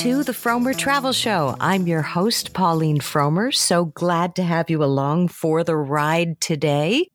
[0.00, 1.54] to the Frommer Travel Show.
[1.60, 3.54] I'm your host, Pauline Frommer.
[3.54, 7.06] So glad to have you along for the ride today.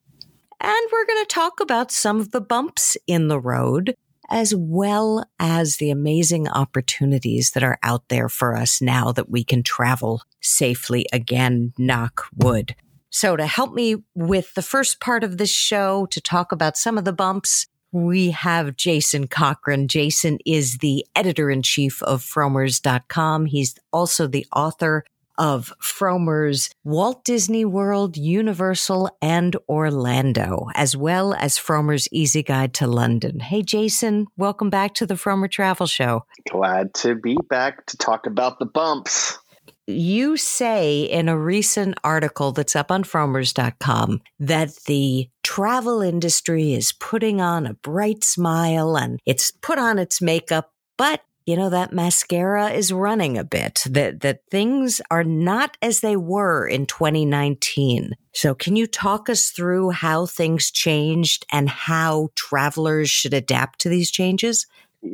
[0.61, 3.95] And we're going to talk about some of the bumps in the road,
[4.29, 9.43] as well as the amazing opportunities that are out there for us now that we
[9.43, 12.75] can travel safely again, knock wood.
[13.09, 16.99] So, to help me with the first part of this show, to talk about some
[16.99, 19.87] of the bumps, we have Jason Cochran.
[19.87, 23.45] Jason is the editor in chief of Frommers.com.
[23.45, 25.05] He's also the author
[25.37, 32.87] of Frommers, Walt Disney World, Universal, and Orlando, as well as Frommers Easy Guide to
[32.87, 33.39] London.
[33.39, 36.25] Hey, Jason, welcome back to the Frommer Travel Show.
[36.49, 39.37] Glad to be back to talk about the bumps
[39.87, 46.91] you say in a recent article that's up on frommers.com that the travel industry is
[46.93, 51.93] putting on a bright smile and it's put on its makeup, but you know that
[51.93, 58.15] mascara is running a bit that that things are not as they were in 2019
[58.33, 63.89] so can you talk us through how things changed and how travelers should adapt to
[63.89, 64.65] these changes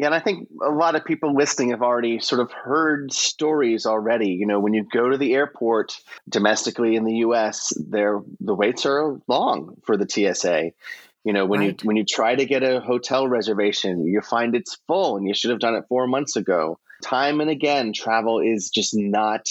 [0.04, 4.30] and I think a lot of people listening have already sort of heard stories already.
[4.30, 8.86] You know, when you go to the airport domestically in the U.S., there the waits
[8.86, 10.72] are long for the TSA.
[11.24, 11.82] You know, when right.
[11.82, 15.34] you when you try to get a hotel reservation, you find it's full, and you
[15.34, 16.80] should have done it four months ago.
[17.04, 19.48] Time and again, travel is just not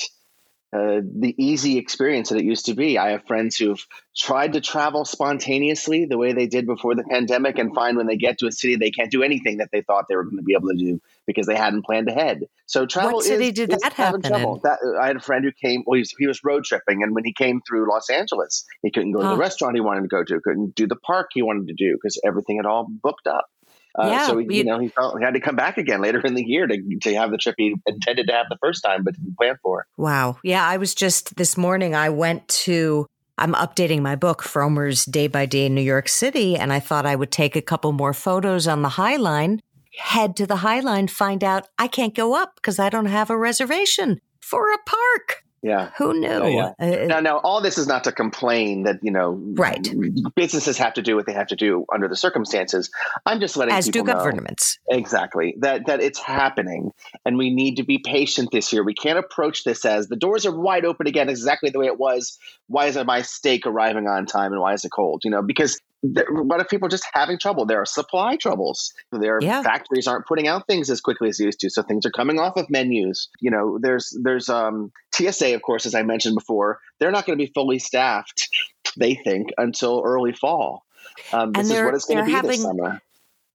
[0.73, 2.97] uh, the easy experience that it used to be.
[2.97, 3.85] I have friends who've
[4.17, 8.17] tried to travel spontaneously the way they did before the pandemic and find when they
[8.17, 10.45] get to a city they can't do anything that they thought they were going to
[10.45, 12.45] be able to do because they hadn't planned ahead.
[12.67, 14.23] So travel what city is, did is that happen
[14.63, 15.83] That, I had a friend who came.
[15.87, 18.93] Well, he was, he was, road tripping, and when he came through Los Angeles, he
[18.93, 21.43] couldn't go to the restaurant he wanted to go to, couldn't do the park he
[21.43, 23.47] wanted to do because everything had all booked up.
[23.99, 26.21] Uh, yeah, so he, you know he felt he had to come back again later
[26.21, 29.03] in the year to to have the trip he intended to have the first time
[29.03, 29.87] but didn't plan for.
[29.97, 30.39] Wow.
[30.45, 31.95] Yeah, I was just this morning.
[31.95, 33.07] I went to.
[33.39, 37.07] I'm updating my book, Frommer's Day by Day in New York City, and I thought
[37.07, 39.61] I would take a couple more photos on the High Line,
[39.97, 43.31] head to the High Line, find out I can't go up because I don't have
[43.31, 45.43] a reservation for a park.
[45.63, 45.91] Yeah.
[45.99, 46.29] Who knew?
[46.29, 46.73] Oh, yeah.
[46.79, 49.87] Uh, now, now, all this is not to complain that you know, right?
[50.35, 52.91] Businesses have to do what they have to do under the circumstances.
[53.27, 56.93] I'm just letting as do governments exactly that that it's happening,
[57.27, 58.83] and we need to be patient this year.
[58.83, 61.99] We can't approach this as the doors are wide open again, exactly the way it
[61.99, 62.39] was.
[62.69, 65.23] Why is my steak arriving on time, and why is it cold?
[65.25, 67.67] You know, because what if people are just having trouble?
[67.67, 68.93] There are supply troubles.
[69.13, 69.63] Their yeah.
[69.63, 72.39] factories aren't putting out things as quickly as they used to, so things are coming
[72.39, 73.29] off of menus.
[73.41, 76.81] You know, there's there's um, TSA, of course, as I mentioned before.
[76.99, 78.49] They're not going to be fully staffed,
[78.97, 80.85] they think, until early fall.
[81.33, 83.03] Um, this is what it's going to be having, this summer.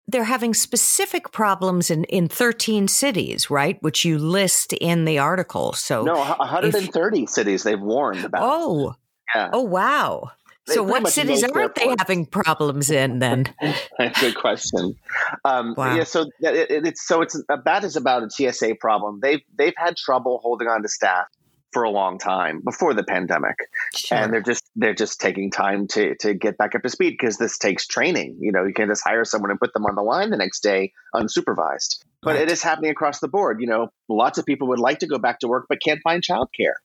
[0.08, 3.82] They're having specific problems in, in 13 cities, right?
[3.82, 5.74] Which you list in the article.
[5.74, 8.42] So no, 130 if, cities they've warned about.
[8.44, 8.96] Oh,
[9.34, 9.50] yeah.
[9.52, 10.32] Oh wow.
[10.68, 13.54] So, what cities aren't they having problems in then?
[13.62, 14.96] That's a good question.
[15.44, 15.96] Um, wow.
[15.96, 19.20] Yeah, so it, it's so it's that is about a TSA problem.
[19.22, 21.28] They've they've had trouble holding on to staff
[21.72, 23.58] for a long time before the pandemic,
[23.96, 24.18] sure.
[24.18, 27.38] and they're just they're just taking time to to get back up to speed because
[27.38, 28.38] this takes training.
[28.40, 30.62] You know, you can't just hire someone and put them on the line the next
[30.62, 32.04] day unsupervised.
[32.24, 32.42] But right.
[32.44, 33.62] it is happening across the board.
[33.62, 36.24] You know, lots of people would like to go back to work but can't find
[36.24, 36.76] childcare.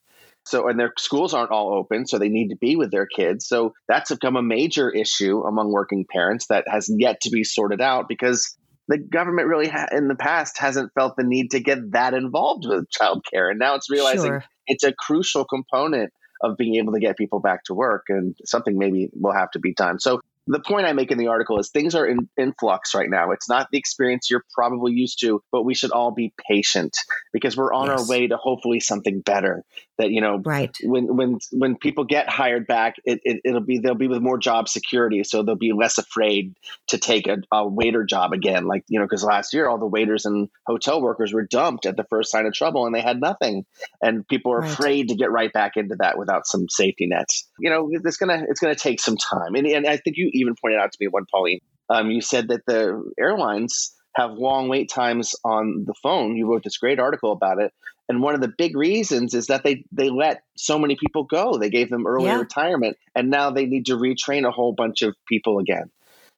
[0.46, 3.46] So, and their schools aren't all open, so they need to be with their kids.
[3.46, 7.80] So that's become a major issue among working parents that has yet to be sorted
[7.80, 8.56] out because
[8.88, 12.66] the government really ha- in the past hasn't felt the need to get that involved
[12.66, 13.50] with childcare.
[13.50, 14.44] And now it's realizing sure.
[14.66, 16.12] it's a crucial component
[16.42, 19.58] of being able to get people back to work and something maybe will have to
[19.58, 20.00] be done.
[20.00, 23.08] So the point I make in the article is things are in, in flux right
[23.08, 23.30] now.
[23.30, 26.96] It's not the experience you're probably used to, but we should all be patient
[27.32, 28.00] because we're on yes.
[28.00, 29.62] our way to hopefully something better.
[30.00, 33.78] That you know, right when when when people get hired back, it, it will be
[33.78, 36.54] they'll be with more job security, so they'll be less afraid
[36.88, 38.66] to take a, a waiter job again.
[38.66, 41.98] Like you know, because last year all the waiters and hotel workers were dumped at
[41.98, 43.66] the first sign of trouble, and they had nothing,
[44.00, 44.70] and people are right.
[44.70, 47.46] afraid to get right back into that without some safety nets.
[47.58, 50.54] You know, it's gonna it's gonna take some time, and, and I think you even
[50.58, 51.60] pointed out to me one, Pauline.
[51.90, 56.36] Um, you said that the airlines have long wait times on the phone.
[56.36, 57.72] You wrote this great article about it.
[58.10, 61.58] And one of the big reasons is that they, they let so many people go.
[61.58, 62.40] They gave them early yeah.
[62.40, 65.92] retirement, and now they need to retrain a whole bunch of people again.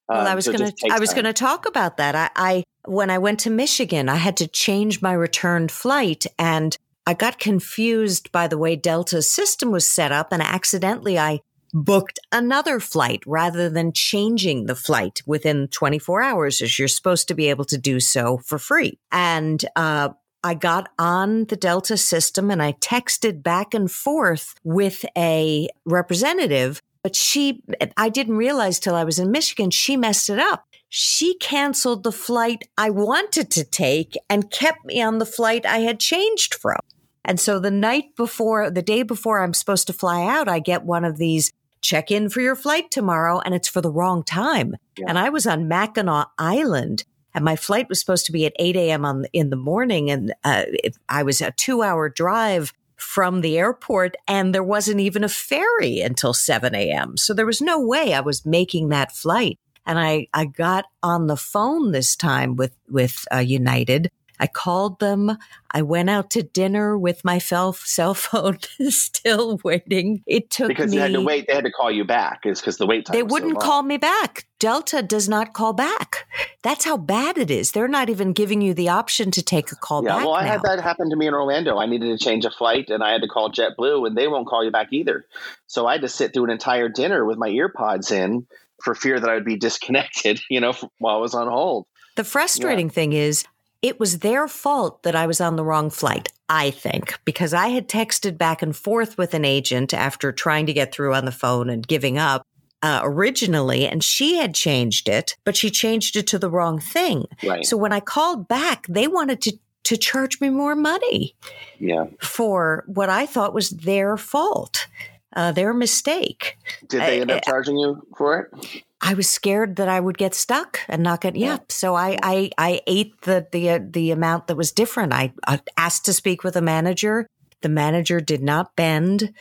[0.07, 2.15] Well, um, I was so going to I was going to talk about that.
[2.15, 6.77] I, I when I went to Michigan, I had to change my return flight, and
[7.07, 11.41] I got confused by the way Delta's system was set up, and accidentally I
[11.73, 17.35] booked another flight rather than changing the flight within 24 hours as you're supposed to
[17.35, 18.99] be able to do so for free.
[19.11, 20.11] And, uh,
[20.44, 26.81] I got on the Delta system and I texted back and forth with a representative,
[27.03, 27.62] but she,
[27.97, 30.65] I didn't realize till I was in Michigan, she messed it up.
[30.89, 35.79] She canceled the flight I wanted to take and kept me on the flight I
[35.79, 36.81] had changed from.
[37.25, 40.85] And so the night before, the day before I'm supposed to fly out, I get
[40.85, 44.77] one of these check in for your flight tomorrow and it's for the wrong time.
[44.99, 45.06] Yeah.
[45.09, 48.76] And I was on Mackinac Island and my flight was supposed to be at 8
[48.76, 49.05] a.m.
[49.05, 50.11] On, in the morning.
[50.11, 55.00] And uh, it, I was a two hour drive from the airport and there wasn't
[55.00, 57.17] even a ferry until 7 a.m.
[57.17, 59.58] So there was no way I was making that flight.
[59.84, 64.11] And I, I got on the phone this time with, with uh, United
[64.43, 65.39] I called them.
[65.71, 68.59] I went out to dinner with my cell phone
[68.89, 70.25] still waiting.
[70.27, 71.47] It took me because me, you had to wait.
[71.47, 72.41] They had to call you back.
[72.44, 73.15] Is because the wait time.
[73.15, 74.49] They wouldn't so call me back.
[74.59, 76.27] Delta does not call back.
[76.62, 77.71] That's how bad it is.
[77.71, 80.25] They're not even giving you the option to take a call yeah, back.
[80.25, 80.50] well, I now.
[80.50, 81.79] had that happen to me in Orlando.
[81.79, 84.49] I needed to change a flight, and I had to call JetBlue, and they won't
[84.49, 85.25] call you back either.
[85.69, 88.45] So I had to sit through an entire dinner with my earpods in
[88.83, 90.41] for fear that I would be disconnected.
[90.50, 91.87] You know, while I was on hold.
[92.17, 92.93] The frustrating yeah.
[92.93, 93.45] thing is,
[93.82, 97.69] it was their fault that I was on the wrong flight, I think, because I
[97.69, 101.32] had texted back and forth with an agent after trying to get through on the
[101.32, 102.46] phone and giving up.
[102.84, 107.26] Uh, originally, and she had changed it, but she changed it to the wrong thing.
[107.44, 107.64] Right.
[107.64, 111.37] So when I called back, they wanted to to charge me more money.
[111.78, 112.06] Yeah.
[112.20, 114.88] For what I thought was their fault,
[115.35, 116.58] uh, their mistake.
[116.88, 118.82] Did they end up charging you for it?
[119.02, 121.37] I was scared that I would get stuck and not get.
[121.37, 121.58] Yeah, yeah.
[121.69, 125.12] so I I I ate the the uh, the amount that was different.
[125.12, 127.26] I, I asked to speak with a manager.
[127.62, 129.32] The manager did not bend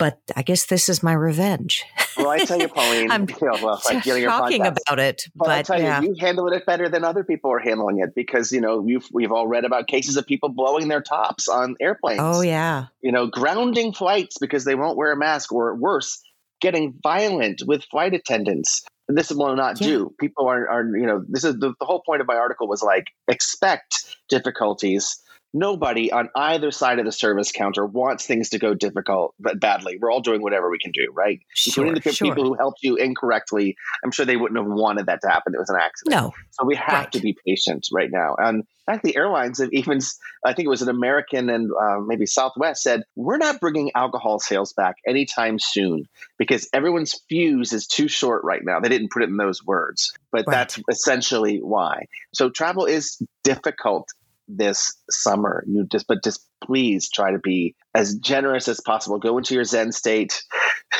[0.00, 1.84] but I guess this is my revenge.
[2.16, 5.50] Well, I tell you, Pauline, I'm you know, well, like talking about it, but, but
[5.50, 6.00] I tell yeah.
[6.00, 9.06] you, you handle it better than other people are handling it because you know we've
[9.12, 12.20] we've all read about cases of people blowing their tops on airplanes.
[12.22, 16.22] Oh yeah, you know, grounding flights because they won't wear a mask, or worse,
[16.62, 18.82] getting violent with flight attendants
[19.16, 19.86] this will not yeah.
[19.86, 20.14] do.
[20.18, 22.82] People are, are, you know, this is the, the whole point of my article was
[22.82, 28.74] like expect difficulties nobody on either side of the service counter wants things to go
[28.74, 29.98] difficult but badly.
[30.00, 31.40] We're all doing whatever we can do, right?
[31.54, 32.28] Sure, Including the sure.
[32.28, 33.76] people who helped you incorrectly.
[34.04, 35.54] I'm sure they wouldn't have wanted that to happen.
[35.54, 36.14] It was an accident.
[36.14, 36.32] No.
[36.52, 37.12] So we have right.
[37.12, 38.36] to be patient right now.
[38.38, 40.00] And in fact, the airlines have even,
[40.44, 44.40] I think it was an American and uh, maybe Southwest said, we're not bringing alcohol
[44.40, 46.06] sales back anytime soon
[46.38, 48.80] because everyone's fuse is too short right now.
[48.80, 50.54] They didn't put it in those words, but right.
[50.54, 52.06] that's essentially why.
[52.32, 54.08] So travel is difficult
[54.56, 55.64] this summer.
[55.66, 59.18] You just, but just please try to be as generous as possible.
[59.18, 60.42] Go into your Zen state,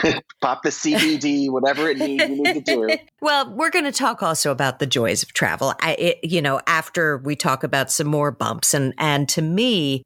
[0.41, 2.89] pop the CBD, whatever it needs you need to do.
[3.23, 5.75] Well, we're going to talk also about the joys of travel.
[5.83, 10.05] I, it, you know, after we talk about some more bumps, and and to me,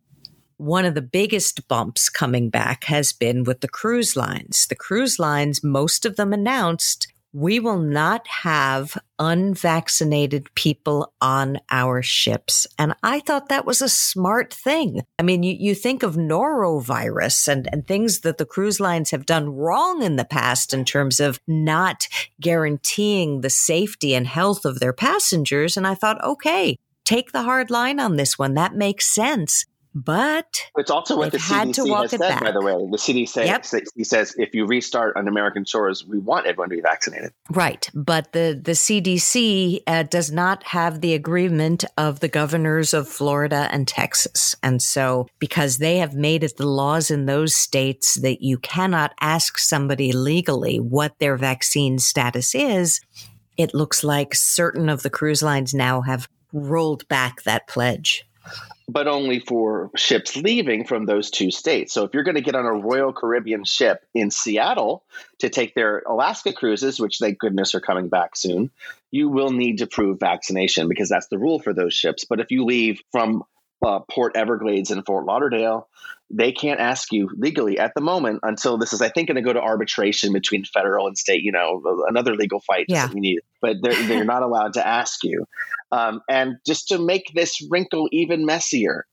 [0.56, 4.66] one of the biggest bumps coming back has been with the cruise lines.
[4.66, 12.00] The cruise lines, most of them announced we will not have unvaccinated people on our
[12.00, 12.64] ships.
[12.78, 15.02] And I thought that was a smart thing.
[15.18, 19.26] I mean, you, you think of norovirus and, and things that the cruise lines have
[19.26, 22.06] done wrong in the past in terms of not
[22.40, 25.76] guaranteeing the safety and health of their passengers.
[25.76, 28.54] And I thought, okay, take the hard line on this one.
[28.54, 29.66] That makes sense.
[29.94, 32.42] But it's also what the CDC has said, back.
[32.42, 32.72] by the way.
[32.72, 33.64] The CDC yep.
[33.64, 37.32] says if you restart on American shores, we want everyone to be vaccinated.
[37.48, 43.06] Right, but the the CDC uh, does not have the agreement of the governors of
[43.06, 48.14] Florida and Texas, and so because they have made it the laws in those states
[48.20, 53.00] that you cannot ask somebody legally what their vaccine status is,
[53.56, 58.26] it looks like certain of the cruise lines now have rolled back that pledge
[58.88, 61.92] but only for ships leaving from those two states.
[61.92, 65.04] So if you're going to get on a Royal Caribbean ship in Seattle
[65.38, 68.70] to take their Alaska cruises, which thank goodness are coming back soon,
[69.10, 72.24] you will need to prove vaccination because that's the rule for those ships.
[72.24, 73.44] But if you leave from
[73.84, 75.88] uh, Port Everglades in Fort Lauderdale,
[76.30, 79.42] they can't ask you legally at the moment until this is, I think, going to
[79.42, 81.42] go to arbitration between federal and state.
[81.42, 83.10] You know, another legal fight yeah.
[83.12, 85.46] we need, but they're they're not allowed to ask you.
[85.92, 89.06] Um, and just to make this wrinkle even messier,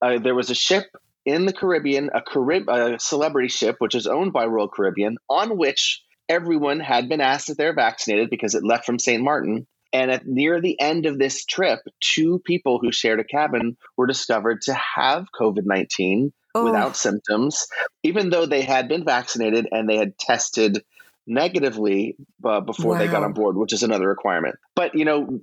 [0.00, 0.86] uh, there was a ship
[1.24, 5.56] in the Caribbean, a, Carib- a celebrity ship which is owned by Royal Caribbean, on
[5.56, 9.22] which everyone had been asked if they're vaccinated because it left from St.
[9.22, 9.66] Martin.
[9.92, 14.06] And at near the end of this trip, two people who shared a cabin were
[14.06, 16.64] discovered to have COVID 19 oh.
[16.64, 17.66] without symptoms,
[18.02, 20.82] even though they had been vaccinated and they had tested
[21.26, 22.98] negatively uh, before wow.
[22.98, 24.56] they got on board, which is another requirement.
[24.74, 25.40] But you know,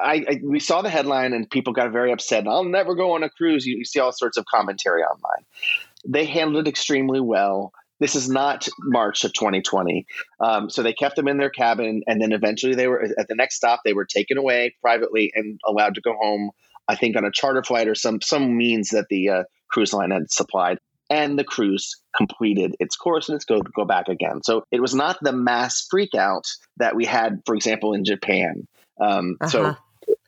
[0.00, 2.46] I, I, we saw the headline and people got very upset.
[2.46, 3.66] I'll never go on a cruise.
[3.66, 5.44] You, you see all sorts of commentary online.
[6.06, 7.72] They handled it extremely well.
[8.00, 10.06] This is not March of 2020.
[10.40, 13.34] Um, so they kept them in their cabin, and then eventually they were at the
[13.34, 13.80] next stop.
[13.84, 16.50] They were taken away privately and allowed to go home.
[16.86, 20.10] I think on a charter flight or some some means that the uh, cruise line
[20.10, 20.78] had supplied
[21.10, 24.42] and the cruise completed its course and it's going to go back again.
[24.42, 26.42] So it was not the mass freakout
[26.76, 28.66] that we had, for example, in Japan.
[29.00, 29.50] Um, uh-huh.
[29.50, 29.76] So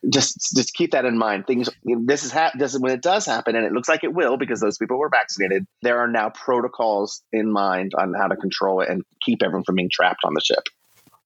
[0.09, 1.47] just just keep that in mind.
[1.47, 4.13] Things this is ha- this is when it does happen, and it looks like it
[4.13, 5.65] will because those people were vaccinated.
[5.81, 9.75] There are now protocols in mind on how to control it and keep everyone from
[9.75, 10.63] being trapped on the ship.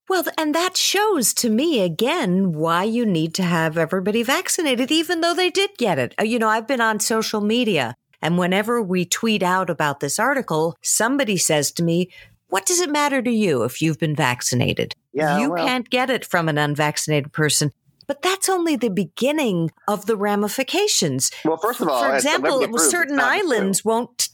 [0.08, 5.20] Well, and that shows to me again why you need to have everybody vaccinated, even
[5.20, 6.14] though they did get it.
[6.20, 10.18] Uh, you know, I've been on social media and whenever we tweet out about this
[10.18, 12.10] article, somebody says to me,
[12.48, 14.94] what does it matter to you if you've been vaccinated?
[15.12, 15.66] Yeah, you well.
[15.66, 17.72] can't get it from an unvaccinated person.
[18.06, 21.30] But that's only the beginning of the ramifications.
[21.44, 24.28] Well, first of all, for example, certain islands won't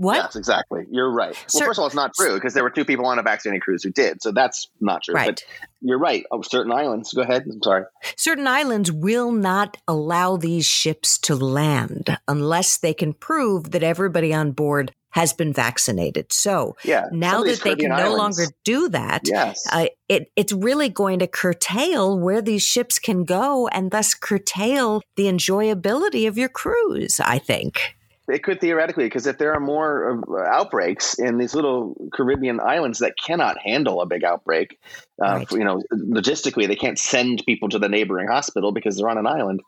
[0.00, 0.16] what?
[0.16, 0.86] Yes, exactly.
[0.90, 1.36] You're right.
[1.52, 3.60] Well, first of all, it's not true because there were two people on a vaccinated
[3.60, 4.22] cruise who did.
[4.22, 5.14] So that's not true.
[5.14, 5.26] Right.
[5.26, 5.44] But
[5.82, 6.24] you're right.
[6.30, 7.12] Oh, certain islands.
[7.12, 7.44] Go ahead.
[7.44, 7.84] I'm sorry.
[8.16, 14.32] Certain islands will not allow these ships to land unless they can prove that everybody
[14.32, 16.32] on board has been vaccinated.
[16.32, 19.66] So yeah, now that they can no longer do that, yes.
[19.70, 25.02] Uh, it, it's really going to curtail where these ships can go and thus curtail
[25.16, 27.94] the enjoyability of your cruise, I think.
[28.28, 33.00] It could theoretically, because if there are more uh, outbreaks in these little Caribbean islands
[33.00, 34.78] that cannot handle a big outbreak,
[35.20, 35.50] uh, right.
[35.50, 39.26] you know, logistically they can't send people to the neighboring hospital because they're on an
[39.26, 39.60] island.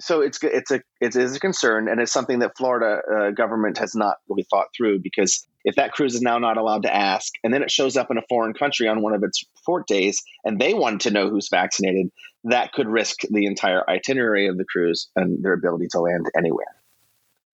[0.00, 3.78] So it's it's a it is a concern, and it's something that Florida uh, government
[3.78, 4.98] has not really thought through.
[5.00, 8.10] Because if that cruise is now not allowed to ask, and then it shows up
[8.10, 11.30] in a foreign country on one of its port days, and they want to know
[11.30, 12.10] who's vaccinated,
[12.44, 16.76] that could risk the entire itinerary of the cruise and their ability to land anywhere.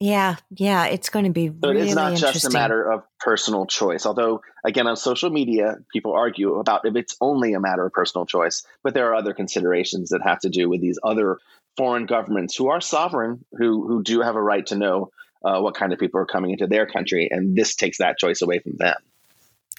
[0.02, 3.66] Yeah, yeah, it's going to be so really It's not just a matter of personal
[3.66, 4.04] choice.
[4.04, 8.26] Although, again, on social media, people argue about if it's only a matter of personal
[8.26, 11.38] choice, but there are other considerations that have to do with these other
[11.76, 15.10] foreign governments who are sovereign, who who do have a right to know
[15.44, 18.42] uh, what kind of people are coming into their country, and this takes that choice
[18.42, 18.96] away from them.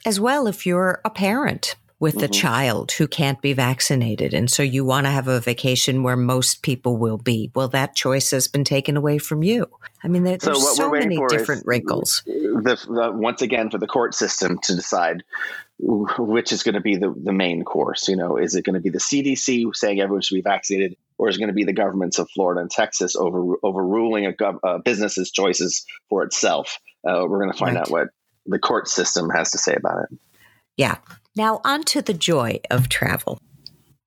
[0.06, 2.26] As well, if you're a parent with mm-hmm.
[2.26, 4.34] a child who can't be vaccinated.
[4.34, 7.50] And so you want to have a vacation where most people will be.
[7.56, 9.68] Well, that choice has been taken away from you.
[10.04, 12.22] I mean, there, there's so, so many different wrinkles.
[12.26, 15.24] The, the, once again, for the court system to decide
[15.80, 18.10] which is going to be the, the main course.
[18.10, 21.30] You know, is it going to be the CDC saying everyone should be vaccinated, or
[21.30, 24.60] is it going to be the governments of Florida and Texas over, overruling a, gov-
[24.62, 26.80] a business's choices for itself?
[27.08, 27.82] Uh, we're going to find right.
[27.84, 28.10] out what
[28.46, 30.20] the court system has to say about it.
[30.76, 30.98] Yeah,
[31.38, 33.38] now, on to the joy of travel.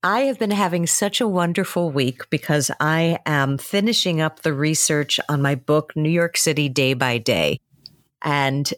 [0.02, 5.18] I have been having such a wonderful week because I am finishing up the research
[5.30, 7.60] on my book, New York City Day by Day.
[8.20, 8.70] And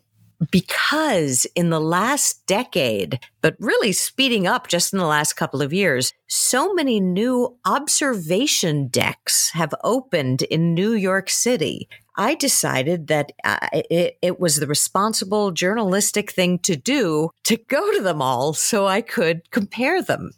[0.51, 5.73] because in the last decade, but really speeding up just in the last couple of
[5.73, 11.89] years, so many new observation decks have opened in New York City.
[12.17, 17.93] I decided that uh, it, it, was the responsible journalistic thing to do to go
[17.93, 20.33] to them all so I could compare them.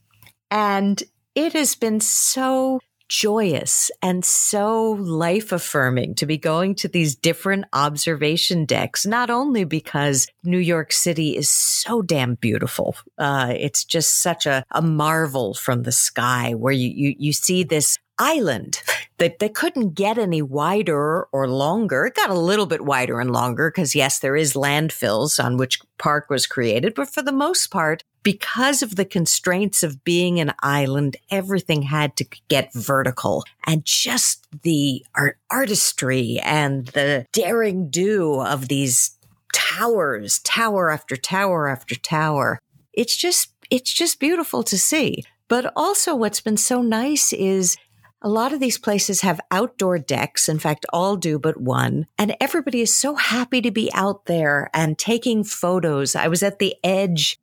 [0.50, 1.02] And
[1.34, 2.80] it has been so
[3.10, 9.64] joyous and so life affirming to be going to these different observation decks, not only
[9.64, 12.94] because New York City is so damn beautiful.
[13.18, 17.64] Uh, it's just such a, a marvel from the sky where you, you, you see
[17.64, 18.82] this island
[19.18, 22.06] that they couldn't get any wider or longer.
[22.06, 25.80] It got a little bit wider and longer because yes, there is landfills on which
[25.98, 30.52] park was created, but for the most part, because of the constraints of being an
[30.62, 38.40] island, everything had to get vertical and just the art- artistry and the daring do
[38.40, 39.16] of these
[39.52, 42.58] towers, tower after tower after tower.
[42.92, 45.24] It's just, it's just beautiful to see.
[45.48, 47.76] But also what's been so nice is
[48.22, 50.48] a lot of these places have outdoor decks.
[50.48, 52.06] In fact, all do but one.
[52.18, 56.14] And everybody is so happy to be out there and taking photos.
[56.14, 57.39] I was at the edge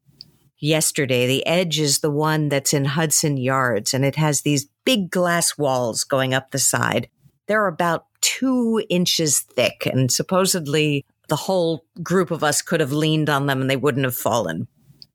[0.59, 1.27] yesterday.
[1.27, 5.57] The edge is the one that's in Hudson Yards and it has these big glass
[5.57, 7.09] walls going up the side.
[7.47, 13.29] They're about two inches thick and supposedly the whole group of us could have leaned
[13.29, 14.67] on them and they wouldn't have fallen.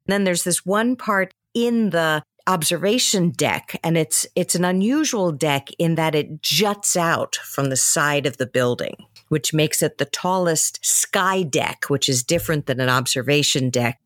[0.07, 5.69] Then there's this one part in the observation deck and it's it's an unusual deck
[5.79, 8.97] in that it juts out from the side of the building
[9.29, 14.01] which makes it the tallest sky deck which is different than an observation deck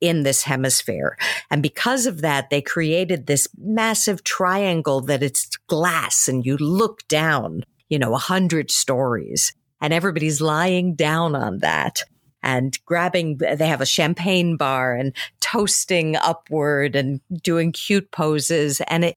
[0.00, 1.16] in this hemisphere.
[1.50, 7.06] And because of that, they created this massive triangle that it's glass and you look
[7.08, 12.02] down, you know, a hundred stories and everybody's lying down on that
[12.42, 18.80] and grabbing, they have a champagne bar and toasting upward and doing cute poses.
[18.82, 19.16] And it,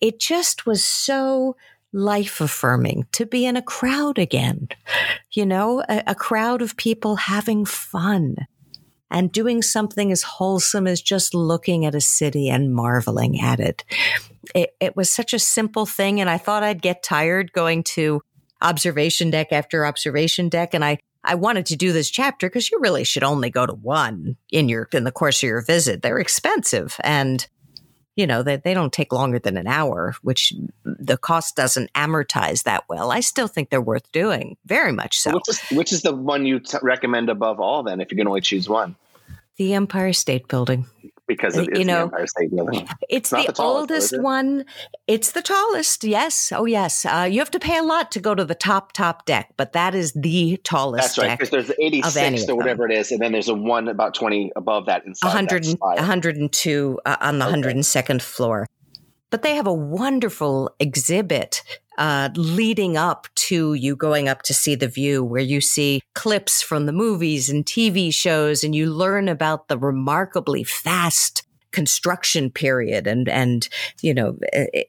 [0.00, 1.56] it just was so
[1.92, 4.68] life affirming to be in a crowd again,
[5.32, 8.36] you know, a, a, crowd of people having fun
[9.10, 13.84] and doing something as wholesome as just looking at a city and marveling at it.
[14.54, 16.20] It, it was such a simple thing.
[16.20, 18.22] And I thought I'd get tired going to
[18.60, 20.74] observation deck after observation deck.
[20.74, 23.74] And I, I wanted to do this chapter because you really should only go to
[23.74, 26.02] one in your, in the course of your visit.
[26.02, 27.46] They're expensive and
[28.18, 30.52] you know, they, they don't take longer than an hour, which
[30.84, 33.12] the cost doesn't amortize that well.
[33.12, 35.34] I still think they're worth doing, very much so.
[35.34, 38.26] Which is, which is the one you t- recommend above all, then, if you can
[38.26, 38.96] only choose one?
[39.56, 40.86] The Empire State Building
[41.28, 42.80] because it is you know, the Empire State Building.
[42.80, 44.22] It's, it's the, the tallest, oldest it?
[44.22, 44.64] one.
[45.06, 46.02] It's the tallest.
[46.02, 46.50] Yes.
[46.52, 47.04] Oh, yes.
[47.04, 49.74] Uh, you have to pay a lot to go to the top top deck, but
[49.74, 51.16] that is the tallest.
[51.16, 51.38] That's right.
[51.38, 54.86] Because there's 86 or whatever it is, and then there's a one about 20 above
[54.86, 57.54] that inside 100, that 102 uh, on the okay.
[57.60, 58.66] 102nd floor.
[59.30, 61.62] But they have a wonderful exhibit
[61.98, 66.62] uh, leading up to you going up to see the view, where you see clips
[66.62, 73.06] from the movies and TV shows, and you learn about the remarkably fast construction period
[73.06, 73.68] and and
[74.00, 74.38] you know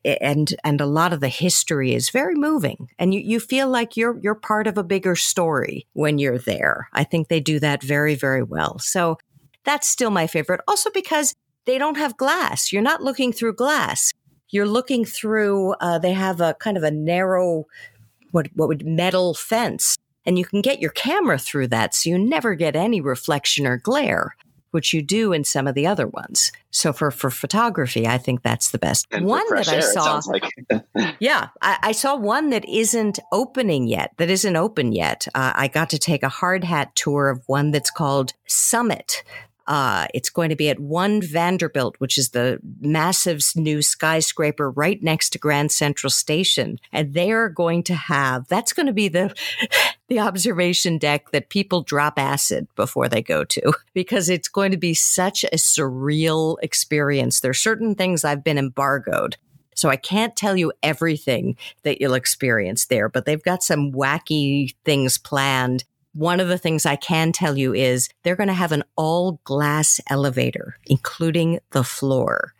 [0.06, 2.88] and and a lot of the history is very moving.
[2.98, 6.88] And you you feel like you're you're part of a bigger story when you're there.
[6.94, 8.80] I think they do that very very well.
[8.80, 9.18] So
[9.66, 10.62] that's still my favorite.
[10.68, 12.72] Also because they don't have glass.
[12.72, 14.14] You're not looking through glass
[14.50, 17.66] you're looking through, uh, they have a kind of a narrow,
[18.32, 21.96] what, what would metal fence and you can get your camera through that.
[21.96, 24.36] So you never get any reflection or glare,
[24.70, 26.52] which you do in some of the other ones.
[26.72, 29.08] So for, for photography, I think that's the best.
[29.10, 30.48] And one that I saw, like.
[31.20, 35.28] yeah, I, I, saw one that isn't opening yet, that isn't open yet.
[35.34, 39.24] Uh, I got to take a hard hat tour of one that's called Summit,
[39.70, 45.02] uh, it's going to be at One Vanderbilt, which is the massive new skyscraper right
[45.04, 46.80] next to Grand Central Station.
[46.92, 49.34] And they are going to have, that's going to be the,
[50.08, 54.78] the observation deck that people drop acid before they go to because it's going to
[54.78, 57.40] be such a surreal experience.
[57.40, 59.38] There are certain things I've been embargoed.
[59.76, 64.76] So I can't tell you everything that you'll experience there, but they've got some wacky
[64.84, 68.72] things planned one of the things I can tell you is they're going to have
[68.72, 72.54] an all glass elevator, including the floor,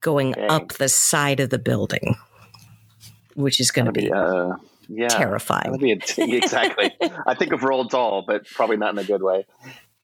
[0.00, 0.46] going okay.
[0.46, 2.16] up the side of the building,
[3.34, 4.54] which is going to be, be uh,
[4.88, 5.78] yeah, terrifying.
[5.78, 6.94] Be exactly.
[7.26, 9.46] I think of Roald Dahl, but probably not in a good way.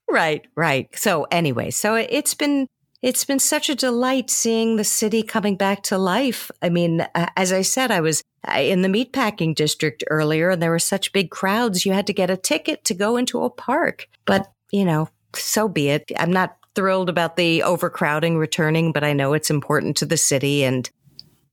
[0.08, 0.88] Right, right.
[0.96, 2.68] So anyway, so it's been
[3.02, 6.50] it's been such a delight seeing the city coming back to life.
[6.62, 8.22] I mean, as I said, I was
[8.54, 11.84] in the meatpacking district earlier and there were such big crowds.
[11.84, 14.08] You had to get a ticket to go into a park.
[14.24, 16.10] But, you know, so be it.
[16.18, 20.64] I'm not thrilled about the overcrowding returning, but I know it's important to the city.
[20.64, 20.88] And,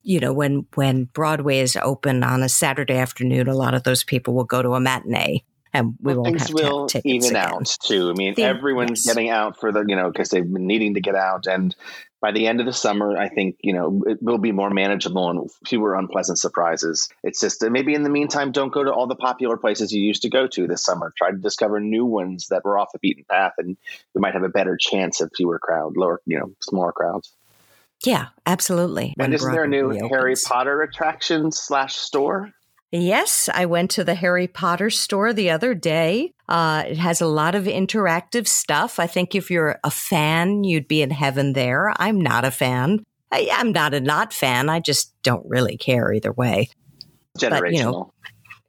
[0.02, 4.04] you know, when, when Broadway is open on a Saturday afternoon, a lot of those
[4.04, 7.36] people will go to a matinee and we well, won't things will even again.
[7.36, 8.10] out too.
[8.10, 9.14] I mean, the, everyone's yes.
[9.14, 11.76] getting out for the you know because they've been needing to get out, and
[12.22, 15.30] by the end of the summer, I think you know it will be more manageable
[15.30, 17.10] and fewer unpleasant surprises.
[17.24, 20.22] It's just maybe in the meantime, don't go to all the popular places you used
[20.22, 21.12] to go to this summer.
[21.18, 23.76] Try to discover new ones that were off the beaten path, and
[24.16, 27.34] you might have a better chance of fewer crowd, lower you know smaller crowds.
[28.06, 29.16] Yeah, absolutely.
[29.18, 32.52] And isn't there a new Harry Potter attraction slash store?
[32.96, 36.32] Yes, I went to the Harry Potter store the other day.
[36.48, 39.00] Uh, it has a lot of interactive stuff.
[39.00, 41.92] I think if you're a fan, you'd be in heaven there.
[41.98, 43.04] I'm not a fan.
[43.32, 44.70] I, am not a not fan.
[44.70, 46.70] I just don't really care either way.
[47.40, 47.62] Generational.
[47.62, 48.14] But, you know,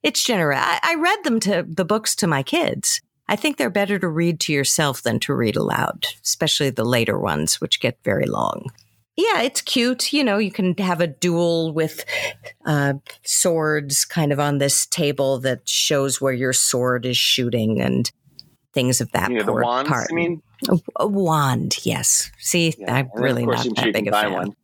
[0.02, 0.58] it's general.
[0.58, 3.02] I, I read them to the books to my kids.
[3.28, 7.18] I think they're better to read to yourself than to read aloud, especially the later
[7.18, 8.70] ones, which get very long.
[9.16, 10.12] Yeah, it's cute.
[10.12, 12.04] You know, you can have a duel with
[12.66, 18.10] uh, swords kind of on this table that shows where your sword is shooting and
[18.72, 20.08] things of that know, the wands, part.
[20.10, 22.30] I mean, a, a wand, yes.
[22.38, 22.92] See, yeah.
[22.92, 24.32] I'm really not that big of a fan.
[24.32, 24.56] One.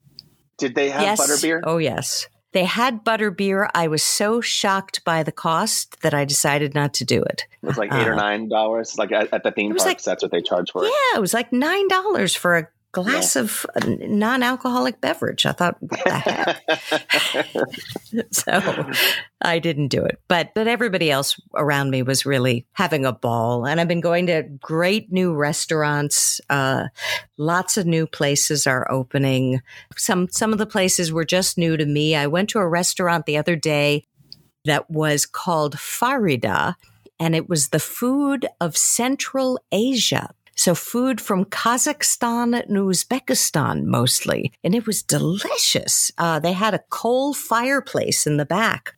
[0.59, 1.21] Did they have yes.
[1.21, 1.61] butterbeer?
[1.65, 2.27] Oh, yes.
[2.53, 3.71] They had butterbeer.
[3.75, 7.47] I was so shocked by the cost that I decided not to do it.
[7.63, 9.85] It was like eight uh, or nine dollars, like at, at, the theme parks.
[9.85, 10.89] Like, that's what they charge for it.
[10.89, 13.43] Yeah, it was like nine dollars for a glass yeah.
[13.43, 15.47] of non-alcoholic beverage.
[15.47, 16.63] I thought, what the heck?
[18.33, 18.91] so
[19.41, 23.67] I didn't do it, but but everybody else around me was really having a ball,
[23.67, 26.41] and I've been going to great new restaurants.
[26.51, 26.89] Uh,
[27.39, 29.61] lots of new places are opening.
[29.97, 32.17] Some some of the places were just new to me.
[32.17, 34.07] I went to a restaurant the other day
[34.65, 36.75] that was called Farida,
[37.19, 40.35] and it was the food of Central Asia.
[40.61, 44.53] So food from Kazakhstan and Uzbekistan mostly.
[44.63, 46.13] And it was delicious.
[46.19, 48.95] Uh, they had a coal fireplace in the back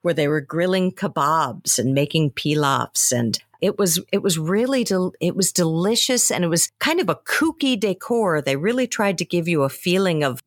[0.00, 5.12] where they were grilling kebabs and making pilafs and it was it was really del-
[5.20, 8.40] it was delicious and it was kind of a kooky decor.
[8.40, 10.42] They really tried to give you a feeling of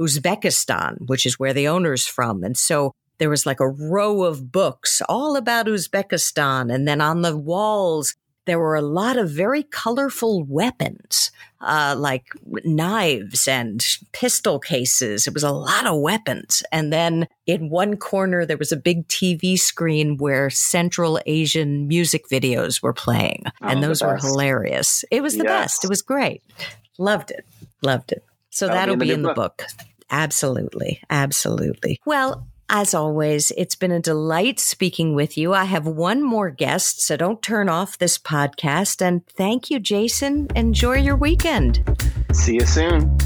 [0.00, 2.42] Uzbekistan, which is where the owner's from.
[2.42, 6.74] And so there was like a row of books all about Uzbekistan.
[6.74, 8.14] And then on the walls,
[8.50, 12.24] there were a lot of very colorful weapons, uh, like
[12.64, 15.28] knives and pistol cases.
[15.28, 16.64] It was a lot of weapons.
[16.72, 22.28] And then in one corner, there was a big TV screen where Central Asian music
[22.28, 23.44] videos were playing.
[23.46, 25.04] Oh, and those were hilarious.
[25.12, 25.62] It was the yes.
[25.62, 25.84] best.
[25.84, 26.42] It was great.
[26.98, 27.46] Loved it.
[27.82, 28.24] Loved it.
[28.50, 29.62] So that'll, that'll be in, be in the book.
[30.10, 31.00] Absolutely.
[31.08, 32.00] Absolutely.
[32.04, 35.52] Well, as always, it's been a delight speaking with you.
[35.52, 39.02] I have one more guest, so don't turn off this podcast.
[39.02, 40.46] And thank you, Jason.
[40.54, 41.82] Enjoy your weekend.
[42.32, 43.18] See you soon.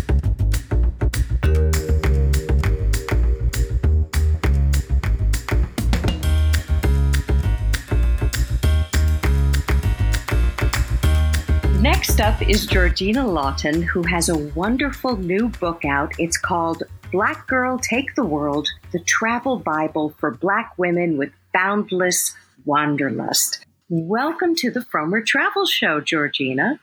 [11.83, 16.13] Next up is Georgina Lawton, who has a wonderful new book out.
[16.19, 22.35] It's called Black Girl Take the World, the travel Bible for Black women with boundless
[22.65, 23.65] wanderlust.
[23.89, 26.81] Welcome to the Frommer Travel Show, Georgina.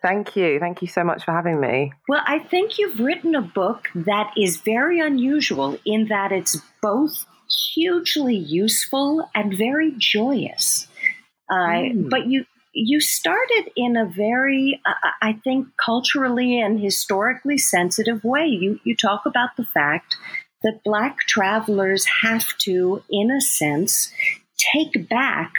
[0.00, 0.58] Thank you.
[0.58, 1.92] Thank you so much for having me.
[2.08, 7.26] Well, I think you've written a book that is very unusual in that it's both
[7.74, 10.88] hugely useful and very joyous.
[11.50, 12.08] Uh, mm.
[12.08, 18.46] But you you started in a very, uh, I think, culturally and historically sensitive way.
[18.46, 20.16] You, you talk about the fact
[20.62, 24.12] that Black travelers have to, in a sense,
[24.72, 25.52] take back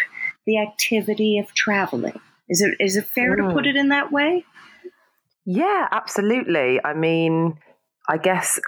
[0.45, 2.19] the activity of traveling.
[2.49, 3.47] Is it, is it fair mm.
[3.47, 3.69] to put hmm.
[3.69, 4.45] it in that way?
[5.45, 6.80] Yeah, absolutely.
[6.84, 7.58] I mean,
[8.10, 8.60] I guess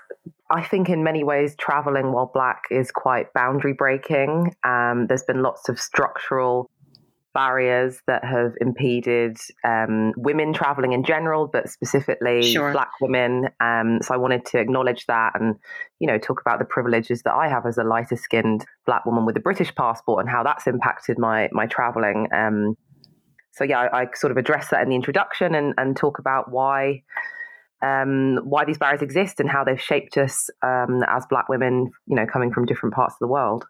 [0.49, 4.55] I think in many ways traveling while black is quite boundary breaking.
[4.63, 6.69] Um, there's been lots of structural
[7.38, 12.71] barriers that have impeded um, women traveling in general, but specifically sure.
[12.71, 13.50] Black women.
[13.60, 15.54] Um, so I wanted to acknowledge that and,
[16.00, 19.23] you know, talk about the privileges that I have as a lighter skinned Black woman
[19.23, 22.28] with a British passport and how that's impacted my my traveling.
[22.34, 22.76] Um,
[23.52, 26.52] so yeah, I, I, sort of address that in the introduction and, and talk about
[26.52, 27.04] why.
[27.84, 32.15] Um, why these barriers exist and how they've shaped us um, as Black women, you
[32.15, 33.65] know, coming from different parts of the world.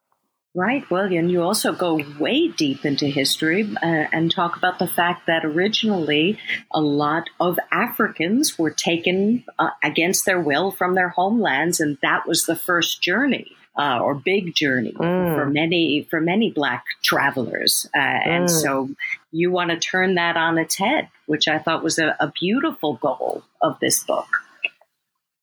[0.58, 0.90] Right.
[0.90, 5.28] Well, and you also go way deep into history uh, and talk about the fact
[5.28, 6.40] that originally
[6.72, 12.28] a lot of Africans were taken uh, against their will from their homelands, and that
[12.28, 13.52] was the first journey.
[13.80, 15.36] Uh, or big journey mm.
[15.36, 18.26] for many for many black travelers, uh, mm.
[18.26, 18.90] and so
[19.32, 22.96] you want to turn that on its head, which I thought was a, a beautiful
[22.96, 24.47] goal of this book.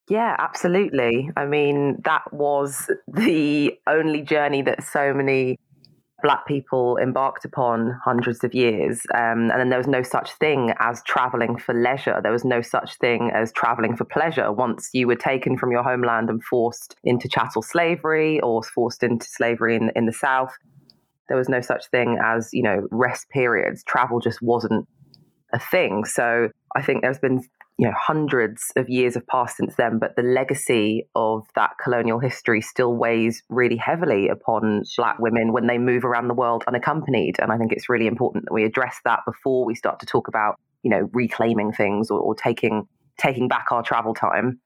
[0.09, 1.31] Yeah, absolutely.
[1.37, 5.59] I mean, that was the only journey that so many
[6.23, 9.03] black people embarked upon hundreds of years.
[9.15, 12.21] Um, and then there was no such thing as traveling for leisure.
[12.23, 14.51] There was no such thing as traveling for pleasure.
[14.53, 19.27] Once you were taken from your homeland and forced into chattel slavery or forced into
[19.27, 20.55] slavery in, in the South,
[21.29, 23.83] there was no such thing as, you know, rest periods.
[23.85, 24.87] Travel just wasn't
[25.53, 26.05] a thing.
[26.05, 27.43] So I think there's been
[27.79, 32.19] you know hundreds of years have passed since then but the legacy of that colonial
[32.19, 37.37] history still weighs really heavily upon black women when they move around the world unaccompanied
[37.41, 40.29] and i think it's really important that we address that before we start to talk
[40.29, 42.87] about you know reclaiming things or, or taking
[43.19, 44.61] taking back our travel time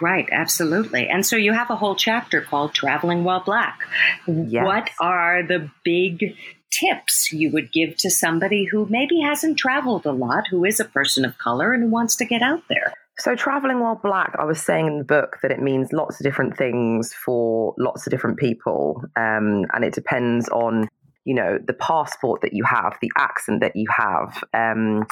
[0.00, 1.08] Right, absolutely.
[1.08, 3.80] And so you have a whole chapter called Traveling While Black.
[4.26, 4.64] Yes.
[4.64, 6.36] What are the big
[6.80, 10.84] tips you would give to somebody who maybe hasn't traveled a lot, who is a
[10.84, 12.94] person of color and who wants to get out there?
[13.18, 16.24] So, traveling while black, I was saying in the book that it means lots of
[16.24, 19.04] different things for lots of different people.
[19.14, 20.88] Um, and it depends on
[21.24, 25.06] you know the passport that you have the accent that you have um,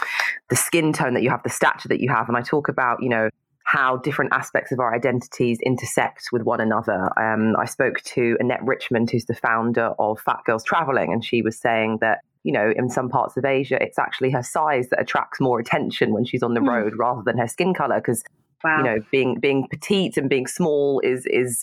[0.48, 3.02] the skin tone that you have the stature that you have and i talk about
[3.02, 3.28] you know
[3.68, 7.10] how different aspects of our identities intersect with one another.
[7.20, 11.42] Um, I spoke to Annette Richmond, who's the founder of Fat Girls Traveling, and she
[11.42, 15.02] was saying that you know, in some parts of Asia, it's actually her size that
[15.02, 16.68] attracts more attention when she's on the mm.
[16.68, 17.96] road rather than her skin color.
[17.96, 18.24] Because
[18.64, 18.78] wow.
[18.78, 21.62] you know, being being petite and being small is is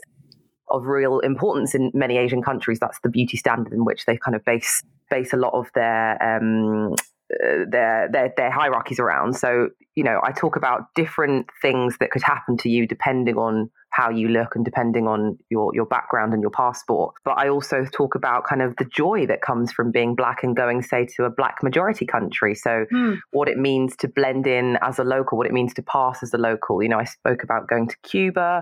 [0.70, 2.78] of real importance in many Asian countries.
[2.78, 6.22] That's the beauty standard in which they kind of base base a lot of their
[6.22, 6.94] um,
[7.34, 9.34] uh, their, their their hierarchies around.
[9.34, 13.72] So you know, I talk about different things that could happen to you depending on
[13.90, 17.16] how you look and depending on your your background and your passport.
[17.24, 20.56] But I also talk about kind of the joy that comes from being black and
[20.56, 22.54] going, say, to a black majority country.
[22.54, 23.18] So mm.
[23.32, 26.34] what it means to blend in as a local, what it means to pass as
[26.34, 26.84] a local.
[26.84, 28.62] You know, I spoke about going to Cuba.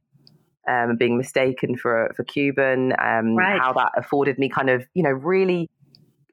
[0.66, 3.60] Um, being mistaken for for Cuban, um, right.
[3.60, 5.70] how that afforded me kind of you know really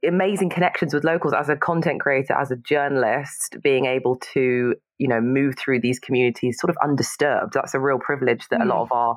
[0.06, 5.08] amazing connections with locals as a content creator, as a journalist, being able to, you
[5.08, 7.54] know, move through these communities sort of undisturbed.
[7.54, 8.64] That's a real privilege that mm.
[8.64, 8.82] a lot mm.
[8.82, 9.16] of our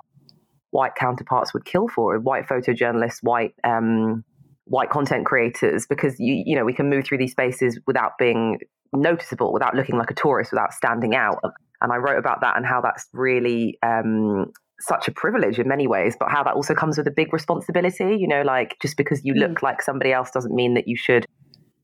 [0.72, 4.24] white counterparts would kill for, white photojournalists, white um,
[4.65, 8.60] white content creators, because you you know we can move through these spaces without being
[8.91, 11.39] noticeable, without looking like a tourist, without standing out.
[11.82, 14.52] And I wrote about that and how that's really um,
[14.86, 18.17] such a privilege in many ways, but how that also comes with a big responsibility.
[18.19, 19.39] You know, like just because you mm.
[19.39, 21.26] look like somebody else doesn't mean that you should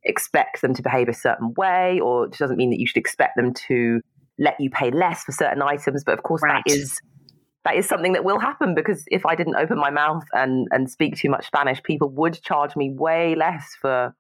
[0.04, 3.36] expect them to behave a certain way, or it doesn't mean that you should expect
[3.36, 4.02] them to
[4.38, 6.04] let you pay less for certain items.
[6.04, 6.64] But of course, right.
[6.66, 7.00] that is
[7.66, 10.90] that is something that will happen because if I didn't open my mouth and and
[10.90, 14.16] speak too much Spanish, people would charge me way less for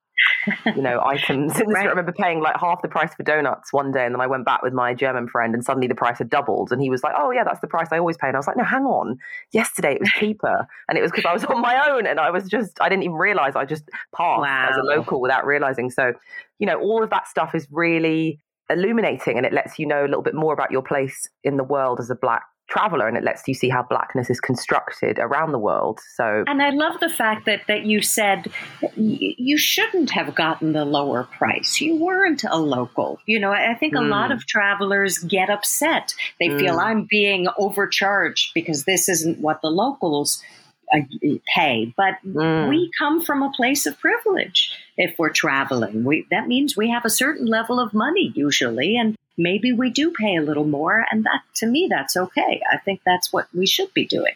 [0.65, 1.53] you know, items.
[1.67, 1.85] right.
[1.85, 4.45] I remember paying like half the price for donuts one day, and then I went
[4.45, 6.71] back with my German friend, and suddenly the price had doubled.
[6.71, 8.47] And he was like, "Oh yeah, that's the price I always pay." And I was
[8.47, 9.17] like, "No, hang on.
[9.51, 12.29] Yesterday it was cheaper, and it was because I was on my own, and I
[12.31, 13.85] was just I didn't even realize I just
[14.15, 14.67] passed wow.
[14.69, 16.13] as a local without realizing." So,
[16.59, 20.07] you know, all of that stuff is really illuminating, and it lets you know a
[20.07, 23.23] little bit more about your place in the world as a black traveler and it
[23.23, 27.09] lets you see how blackness is constructed around the world so and i love the
[27.09, 28.47] fact that that you said
[28.95, 33.93] you shouldn't have gotten the lower price you weren't a local you know i think
[33.93, 33.99] mm.
[33.99, 34.33] a lot hmm.
[34.33, 36.59] of travelers get upset they mm.
[36.59, 40.43] feel i'm being overcharged because this isn't what the locals
[40.93, 40.99] uh,
[41.55, 42.69] pay but mm.
[42.69, 47.05] we come from a place of privilege if we're traveling we that means we have
[47.05, 51.05] a certain level of money usually and maybe we do pay a little more.
[51.09, 52.61] And that, to me, that's okay.
[52.71, 54.33] I think that's what we should be doing.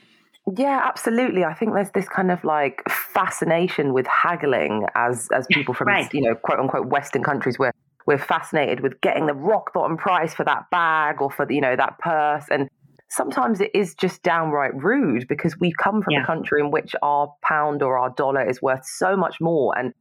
[0.58, 1.44] Yeah, absolutely.
[1.44, 6.14] I think there's this kind of like fascination with haggling as as people from right.
[6.14, 7.72] you know quote unquote Western countries where
[8.06, 11.78] we're fascinated with getting the rock bottom price for that bag or for you know
[11.78, 12.68] that purse and
[13.10, 16.24] sometimes it is just downright rude because we come from yeah.
[16.24, 19.94] a country in which our pound or our dollar is worth so much more and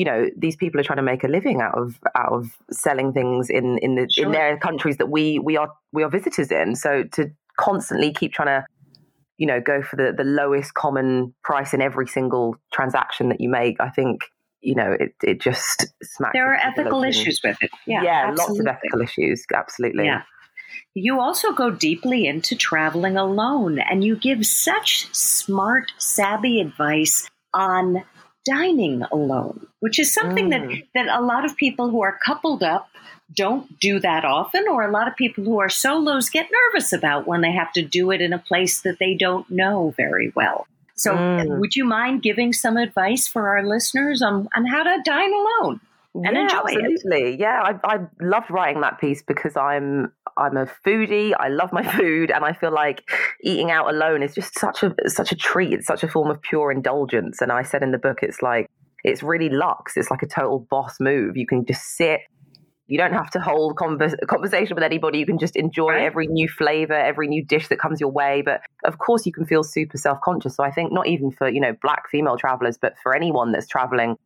[0.00, 3.12] you know these people are trying to make a living out of out of selling
[3.12, 4.24] things in in the sure.
[4.24, 6.74] in their countries that we we are we are visitors in.
[6.74, 8.66] So to constantly keep trying to
[9.36, 13.50] you know go for the the lowest common price in every single transaction that you
[13.50, 14.22] make i think
[14.62, 17.70] you know it it just smacks there are ethical issues with it.
[17.86, 20.06] Yeah, yeah lots of ethical issues absolutely.
[20.06, 20.22] Yeah.
[20.94, 28.02] You also go deeply into traveling alone and you give such smart savvy advice on
[28.44, 30.68] dining alone, which is something mm.
[30.94, 32.88] that, that a lot of people who are coupled up
[33.36, 37.26] don't do that often, or a lot of people who are solos get nervous about
[37.26, 40.66] when they have to do it in a place that they don't know very well.
[40.94, 41.58] So, mm.
[41.60, 45.80] would you mind giving some advice for our listeners on, on how to dine alone?
[46.14, 47.34] And yeah, enjoy absolutely.
[47.34, 47.40] it.
[47.40, 51.32] Yeah, I, I loved writing that piece because I'm I'm a foodie.
[51.38, 53.08] I love my food, and I feel like
[53.42, 55.72] eating out alone is just such a such a treat.
[55.72, 57.40] It's such a form of pure indulgence.
[57.40, 58.68] And I said in the book, it's like
[59.04, 59.96] it's really luxe.
[59.96, 61.36] It's like a total boss move.
[61.36, 62.20] You can just sit.
[62.88, 65.18] You don't have to hold converse, conversation with anybody.
[65.18, 66.02] You can just enjoy right.
[66.02, 68.42] every new flavor, every new dish that comes your way.
[68.44, 70.56] But of course, you can feel super self conscious.
[70.56, 73.68] So I think not even for you know black female travelers, but for anyone that's
[73.68, 74.16] traveling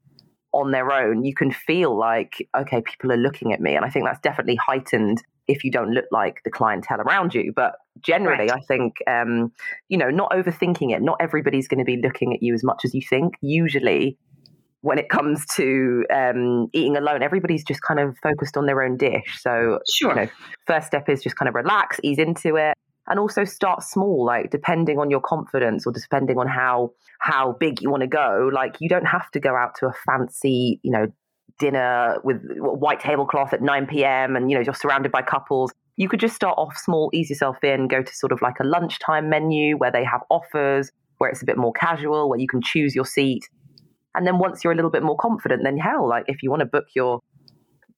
[0.55, 3.75] on their own, you can feel like, okay, people are looking at me.
[3.75, 7.53] And I think that's definitely heightened if you don't look like the clientele around you.
[7.55, 8.53] But generally, right.
[8.53, 9.53] I think, um,
[9.89, 11.03] you know, not overthinking it.
[11.03, 13.35] Not everybody's going to be looking at you as much as you think.
[13.41, 14.17] Usually,
[14.81, 18.97] when it comes to um, eating alone, everybody's just kind of focused on their own
[18.97, 19.41] dish.
[19.41, 20.11] So, sure.
[20.11, 20.29] You know,
[20.67, 22.75] first step is just kind of relax, ease into it
[23.07, 27.83] and also start small like depending on your confidence or depending on how how big
[27.83, 28.51] you want to go.
[28.53, 31.07] Like you don't have to go out to a fancy you know
[31.59, 35.73] dinner with white tablecloth at 9 p.m and you know you're surrounded by couples.
[35.97, 38.65] You could just start off small ease yourself in go to sort of like a
[38.65, 42.61] lunchtime menu where they have offers where it's a bit more casual where you can
[42.61, 43.49] choose your seat.
[44.17, 46.61] And then once you're a little bit more confident then hell like if you want
[46.61, 47.21] to book your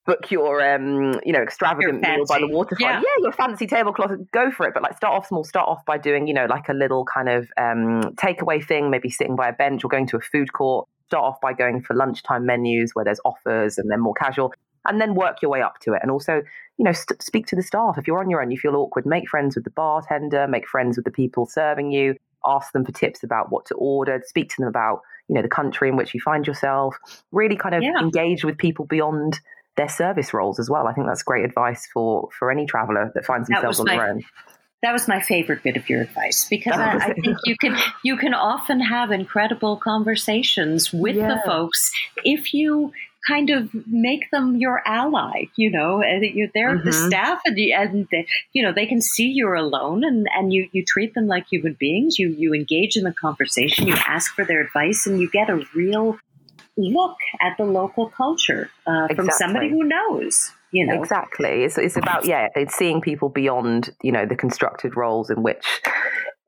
[0.06, 2.80] book your um you know extravagant meal by the waterfront.
[2.80, 3.00] Yeah.
[3.00, 5.98] yeah your fancy tablecloth go for it but like start off small start off by
[5.98, 9.52] doing you know like a little kind of um takeaway thing maybe sitting by a
[9.52, 10.88] bench or going to a food court.
[11.06, 14.52] Start off by going for lunchtime menus where there's offers and then more casual
[14.86, 16.00] and then work your way up to it.
[16.02, 16.42] And also
[16.78, 17.98] you know st- speak to the staff.
[17.98, 20.96] If you're on your own you feel awkward make friends with the bartender make friends
[20.96, 22.14] with the people serving you
[22.44, 25.48] ask them for tips about what to order speak to them about you know the
[25.48, 26.96] country in which you find yourself.
[27.32, 27.98] Really kind of yeah.
[28.00, 29.40] engage with people beyond
[29.76, 33.24] their service roles as well i think that's great advice for for any traveler that
[33.24, 34.22] finds themselves on my, their own
[34.82, 38.16] that was my favorite bit of your advice because I, I, think you can you
[38.16, 41.28] can often have incredible conversations with yeah.
[41.28, 41.90] the folks
[42.24, 42.92] if you
[43.26, 45.46] kind of make them your ally.
[45.56, 46.86] You know, you're there mm-hmm.
[46.86, 50.52] the staff, and, you, and the, you know they can see you're alone, and, and
[50.52, 52.18] you you treat them like human beings.
[52.18, 53.86] You you engage in the conversation.
[53.86, 56.18] You ask for their advice, and you get a real
[56.76, 59.16] look at the local culture uh, exactly.
[59.16, 60.50] from somebody who knows.
[60.72, 61.64] You know exactly.
[61.64, 65.80] It's it's about yeah, it's seeing people beyond you know the constructed roles in which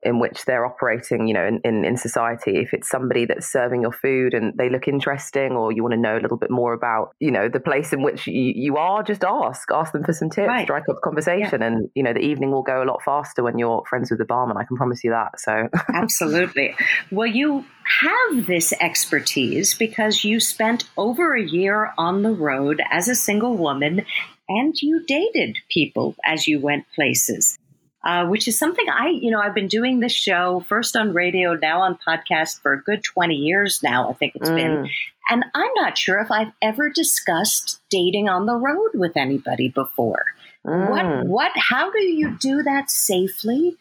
[0.01, 2.57] in which they're operating, you know, in, in, in, society.
[2.57, 5.99] If it's somebody that's serving your food and they look interesting, or you want to
[5.99, 9.03] know a little bit more about, you know, the place in which you, you are,
[9.03, 10.65] just ask, ask them for some tips, right.
[10.65, 11.67] strike up a conversation, yeah.
[11.67, 14.25] and you know, the evening will go a lot faster when you're friends with the
[14.25, 14.57] barman.
[14.57, 15.39] I can promise you that.
[15.39, 16.75] So absolutely.
[17.11, 17.65] Well, you
[18.01, 23.57] have this expertise because you spent over a year on the road as a single
[23.57, 24.05] woman
[24.47, 27.58] and you dated people as you went places
[28.03, 31.55] uh, which is something I, you know, I've been doing this show first on radio,
[31.55, 34.55] now on podcast for a good 20 years now, I think it's mm.
[34.55, 34.89] been.
[35.29, 40.25] And I'm not sure if I've ever discussed dating on the road with anybody before.
[40.65, 40.89] Mm.
[40.89, 43.77] What, what, how do you do that safely?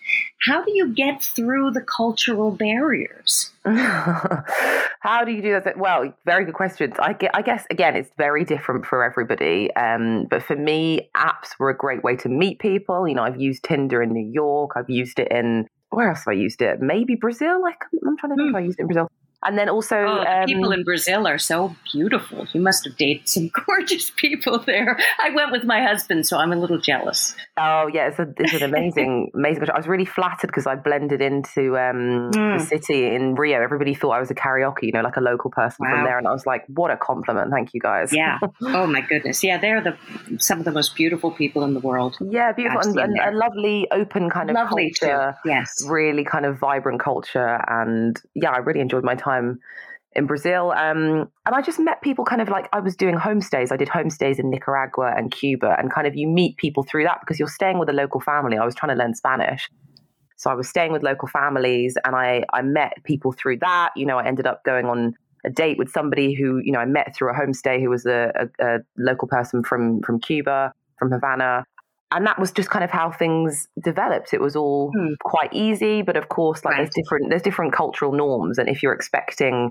[0.46, 3.50] How do you get through the cultural barriers?
[5.09, 5.79] how do you do that?
[5.79, 6.94] Well, very good questions.
[6.99, 9.75] I, I guess, again, it's very different for everybody.
[9.75, 13.09] Um, but for me, apps were a great way to meet people.
[13.09, 16.29] You know, I've used Tinder in New York, I've used it in, where else have
[16.29, 16.81] I used it?
[16.81, 17.62] Maybe Brazil.
[17.62, 18.51] Like, I'm trying to think mm.
[18.51, 19.09] if I used it in Brazil.
[19.44, 22.46] And then also, oh, um, people in Brazil are so beautiful.
[22.53, 24.98] You must have dated some gorgeous people there.
[25.20, 27.37] I went with my husband, so I'm a little jealous.
[27.57, 29.70] Oh yeah, it's, a, it's an amazing, amazing.
[29.72, 32.59] I was really flattered because I blended into um, mm.
[32.59, 33.62] the city in Rio.
[33.62, 35.94] Everybody thought I was a carioca, you know, like a local person wow.
[35.94, 37.53] from there, and I was like, "What a compliment!
[37.53, 38.38] Thank you guys." Yeah.
[38.62, 39.44] oh my goodness.
[39.44, 39.96] Yeah, they're the
[40.40, 42.16] some of the most beautiful people in the world.
[42.20, 45.37] Yeah, beautiful and, and a lovely, open kind of lovely culture.
[45.44, 45.48] Too.
[45.48, 45.85] Yes.
[45.87, 49.59] Really kind of vibrant culture, and yeah, I really enjoyed my time time
[50.12, 50.73] in Brazil.
[50.73, 53.71] Um, and I just met people kind of like I was doing homestays.
[53.71, 57.21] I did homestays in Nicaragua and Cuba, and kind of you meet people through that
[57.21, 58.57] because you're staying with a local family.
[58.59, 59.69] I was trying to learn Spanish.
[60.37, 63.91] So I was staying with local families and I, I met people through that.
[63.97, 65.14] You know, I ended up going on
[65.45, 68.33] a date with somebody who, you know, I met through a homestay who was a,
[68.61, 71.64] a, a local person from, from Cuba, from Havana
[72.11, 75.12] and that was just kind of how things developed it was all hmm.
[75.25, 76.79] quite easy but of course like right.
[76.79, 79.71] there's different there's different cultural norms and if you're expecting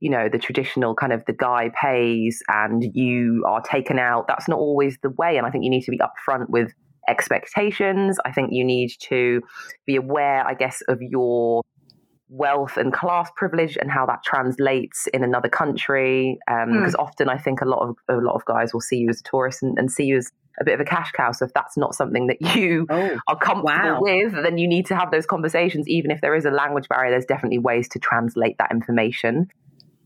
[0.00, 4.48] you know the traditional kind of the guy pays and you are taken out that's
[4.48, 6.72] not always the way and i think you need to be upfront with
[7.08, 9.40] expectations i think you need to
[9.86, 11.62] be aware i guess of your
[12.32, 17.04] wealth and class privilege and how that translates in another country because um, mm.
[17.04, 19.28] often i think a lot of a lot of guys will see you as a
[19.28, 21.32] tourist and, and see you as a bit of a cash cow.
[21.32, 24.00] So if that's not something that you oh, are comfortable wow.
[24.00, 25.88] with, then you need to have those conversations.
[25.88, 29.48] Even if there is a language barrier, there's definitely ways to translate that information.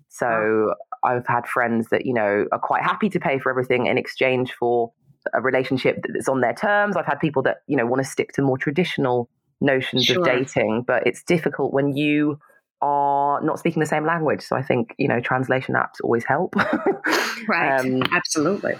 [0.08, 0.26] So
[0.68, 0.74] wow.
[1.02, 4.52] I've had friends that, you know, are quite happy to pay for everything in exchange
[4.52, 4.92] for
[5.32, 6.96] a relationship that's on their terms.
[6.96, 9.28] I've had people that, you know, want to stick to more traditional
[9.60, 10.20] notions sure.
[10.20, 12.38] of dating, but it's difficult when you
[12.80, 14.42] are not speaking the same language.
[14.42, 16.54] So I think, you know, translation apps always help.
[17.48, 17.80] right.
[17.80, 18.74] Um, Absolutely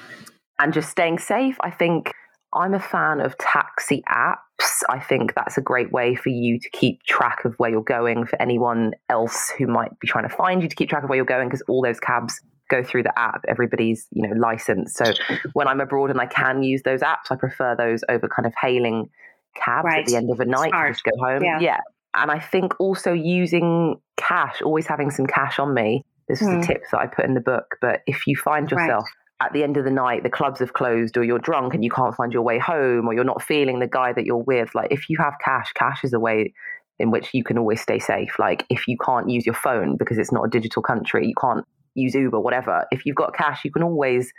[0.59, 1.57] and just staying safe.
[1.61, 2.13] I think
[2.55, 4.83] I'm a fan of taxi apps.
[4.89, 8.27] I think that's a great way for you to keep track of where you're going
[8.27, 11.17] for anyone else who might be trying to find you to keep track of where
[11.17, 12.41] you're going because all those cabs
[12.71, 15.13] go through the app everybody's you know licensed so
[15.53, 18.55] when i'm abroad and i can use those apps i prefer those over kind of
[18.59, 19.07] hailing
[19.55, 19.99] cabs right.
[19.99, 21.61] at the end of a night to just go home yeah.
[21.61, 21.81] yeah
[22.15, 26.55] and i think also using cash always having some cash on me this is mm.
[26.55, 26.63] a hmm.
[26.63, 29.63] tip that i put in the book but if you find yourself right at the
[29.63, 32.33] end of the night the clubs have closed or you're drunk and you can't find
[32.33, 35.17] your way home or you're not feeling the guy that you're with like if you
[35.19, 36.53] have cash cash is a way
[36.99, 38.39] in which you can always stay safe.
[38.39, 41.65] Like if you can't use your phone because it's not a digital country you can't
[41.95, 44.33] use uber whatever if you've got cash you can always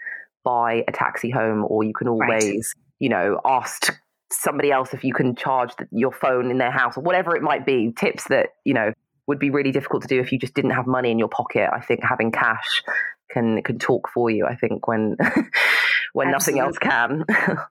[0.44, 2.64] buy a taxi home or you can always right.
[3.00, 3.98] you know ask
[4.32, 7.66] somebody else if you can charge your phone in their house or whatever it might
[7.66, 7.94] be.
[7.98, 8.92] Tips that you know
[9.28, 11.70] would be really difficult to do if you just didn't have money in your pocket.
[11.74, 12.84] I think having cash
[13.36, 14.46] can can talk for you.
[14.46, 15.18] I think when
[16.14, 16.32] when Absolutely.
[16.32, 17.26] nothing else can.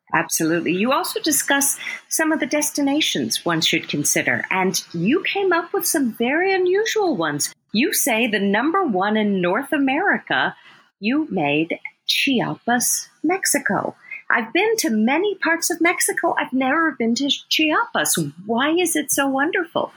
[0.15, 0.73] Absolutely.
[0.73, 5.87] You also discuss some of the destinations one should consider, and you came up with
[5.87, 7.53] some very unusual ones.
[7.73, 10.55] You say the number one in North America,
[11.01, 13.97] you made Chiapas, Mexico.
[14.31, 16.35] I've been to many parts of Mexico.
[16.39, 18.19] I've never been to Chiapas.
[18.47, 19.93] Why is it so wonderful?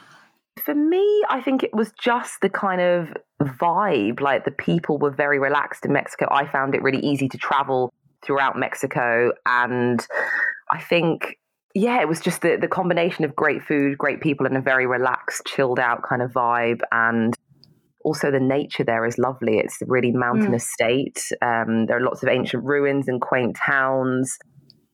[0.63, 4.20] For me, I think it was just the kind of vibe.
[4.20, 6.28] Like the people were very relaxed in Mexico.
[6.32, 9.32] I found it really easy to travel throughout Mexico.
[9.46, 10.06] And
[10.72, 11.38] I think,
[11.74, 14.88] yeah, it was just the, the combination of great food, great people, and a very
[14.88, 16.82] relaxed, chilled out kind of vibe.
[16.92, 17.36] And
[18.04, 19.60] also the nature there is lovely.
[19.60, 20.70] It's a really mountainous mm.
[20.70, 21.24] state.
[21.42, 24.38] Um, there are lots of ancient ruins and quaint towns.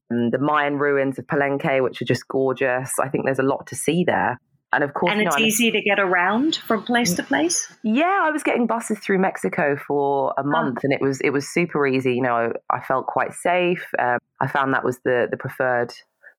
[0.10, 2.91] And the Mayan ruins of Palenque, which are just gorgeous.
[3.00, 4.38] I think there's a lot to see there.
[4.76, 7.71] And of course, and it's you know, easy to get around from place to place.
[7.84, 10.82] Yeah, I was getting buses through Mexico for a month, oh.
[10.84, 12.15] and it was it was super easy.
[12.15, 13.86] You know, I felt quite safe.
[13.99, 15.93] Um, I found that was the the preferred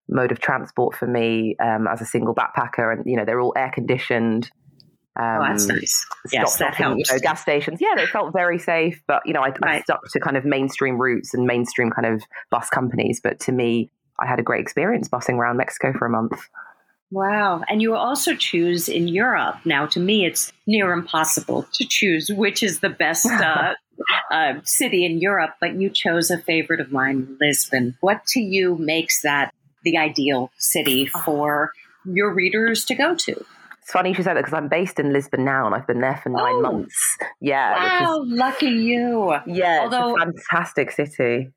[0.08, 3.54] mode of transport for me um, as a single backpacker, and you know they're all
[3.56, 4.50] air conditioned.
[5.16, 6.06] Um, oh, that's nice.
[6.32, 7.08] Yes, that helps.
[7.08, 9.00] You know, gas stations, yeah, they felt very safe.
[9.06, 9.60] But you know, I, right.
[9.62, 13.20] I stuck to kind of mainstream routes and mainstream kind of bus companies.
[13.22, 16.48] But to me, I had a great experience busing around Mexico for a month.
[17.14, 17.62] Wow.
[17.68, 19.58] And you also choose in Europe.
[19.64, 23.74] Now, to me, it's near impossible to choose which is the best uh,
[24.32, 27.96] uh, city in Europe, but you chose a favorite of mine, Lisbon.
[28.00, 29.54] What to you makes that
[29.84, 31.20] the ideal city oh.
[31.20, 31.70] for
[32.04, 33.44] your readers to go to?
[33.82, 36.00] It's funny you should say that because I'm based in Lisbon now and I've been
[36.00, 36.62] there for nine oh.
[36.62, 37.16] months.
[37.40, 38.00] Yeah.
[38.02, 39.36] Wow, is, lucky you.
[39.46, 41.52] Yeah, Although, it's a fantastic city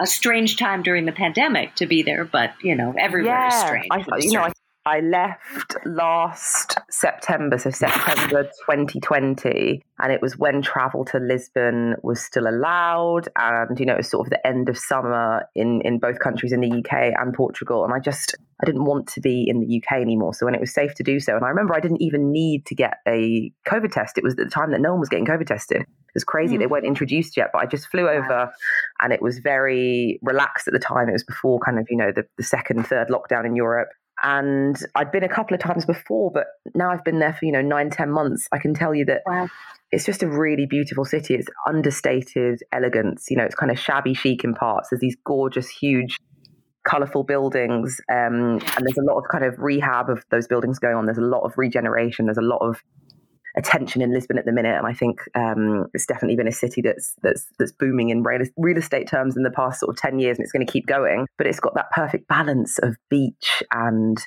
[0.00, 3.60] a strange time during the pandemic to be there, but you know, everywhere yeah, is
[3.60, 3.86] strange.
[3.90, 4.52] I, you know, I
[4.86, 12.22] I left last September, so September 2020, and it was when travel to Lisbon was
[12.22, 15.98] still allowed, and you know, it was sort of the end of summer in in
[15.98, 19.44] both countries, in the UK and Portugal, and I just I didn't want to be
[19.46, 20.32] in the UK anymore.
[20.32, 22.64] So when it was safe to do so, and I remember I didn't even need
[22.66, 24.16] to get a COVID test.
[24.16, 25.82] It was at the time that no one was getting COVID tested.
[25.82, 26.56] It was crazy.
[26.56, 26.60] Mm.
[26.60, 28.50] They weren't introduced yet, but I just flew over,
[29.02, 31.10] and it was very relaxed at the time.
[31.10, 33.90] It was before kind of you know the, the second, third lockdown in Europe,
[34.22, 37.52] and I'd been a couple of times before, but now I've been there for, you
[37.52, 38.48] know, nine, ten months.
[38.52, 39.48] I can tell you that wow.
[39.90, 41.34] it's just a really beautiful city.
[41.34, 43.26] It's understated elegance.
[43.30, 44.90] You know, it's kind of shabby chic in parts.
[44.90, 46.18] There's these gorgeous, huge,
[46.86, 48.00] colorful buildings.
[48.10, 51.06] Um, and there's a lot of kind of rehab of those buildings going on.
[51.06, 52.26] There's a lot of regeneration.
[52.26, 52.82] There's a lot of
[53.56, 56.80] attention in Lisbon at the minute, and I think um, it's definitely been a city
[56.82, 60.18] that's that's that's booming in real, real estate terms in the past sort of ten
[60.18, 61.26] years, and it's going to keep going.
[61.38, 64.18] But it's got that perfect balance of beach and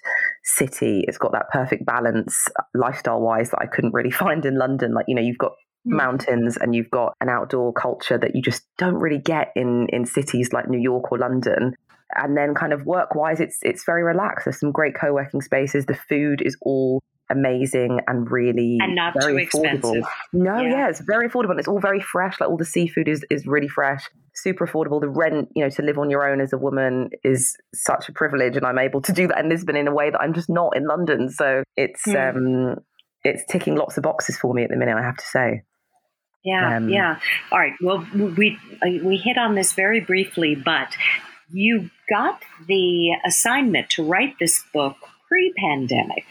[0.44, 1.06] city.
[1.08, 4.94] It's got that perfect balance lifestyle wise that I couldn't really find in London.
[4.94, 5.54] Like you know, you've got
[5.86, 5.96] hmm.
[5.96, 10.06] mountains and you've got an outdoor culture that you just don't really get in in
[10.06, 11.76] cities like New York or London
[12.16, 15.88] and then kind of work wise it's it's very relaxed there's some great co-working spaces
[15.88, 19.74] the food is all amazing and really and not very too affordable.
[19.74, 20.04] Expensive.
[20.34, 20.70] No, yeah.
[20.70, 20.90] yeah.
[20.90, 21.58] it's very affordable.
[21.58, 22.40] It's all very fresh.
[22.40, 25.00] Like all the seafood is is really fresh, super affordable.
[25.02, 28.12] The rent, you know, to live on your own as a woman is such a
[28.12, 30.50] privilege, and I'm able to do that in Lisbon in a way that I'm just
[30.50, 31.30] not in London.
[31.30, 32.76] So it's mm.
[32.76, 32.84] um
[33.24, 34.96] it's ticking lots of boxes for me at the minute.
[34.96, 35.64] I have to say.
[36.44, 37.20] Yeah, um, yeah.
[37.54, 37.74] All right.
[37.82, 40.90] Well, we we hit on this very briefly, but
[41.50, 44.98] you got the assignment to write this book
[45.30, 46.26] pre-pandemic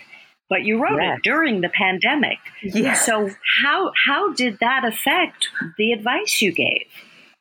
[0.53, 1.17] but you wrote yes.
[1.17, 2.37] it during the pandemic.
[2.63, 3.07] Yes.
[3.07, 3.31] So
[3.63, 5.49] how how did that affect
[5.79, 6.89] the advice you gave?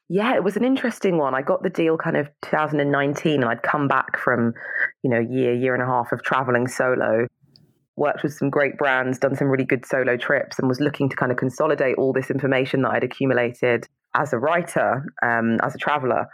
[0.07, 1.35] Yeah, it was an interesting one.
[1.35, 4.53] I got the deal kind of 2019 and I'd come back from,
[5.03, 7.27] you know, year, year and a half of traveling solo,
[7.97, 11.15] worked with some great brands, done some really good solo trips and was looking to
[11.17, 15.77] kind of consolidate all this information that I'd accumulated as a writer, um, as a
[15.77, 16.27] traveler.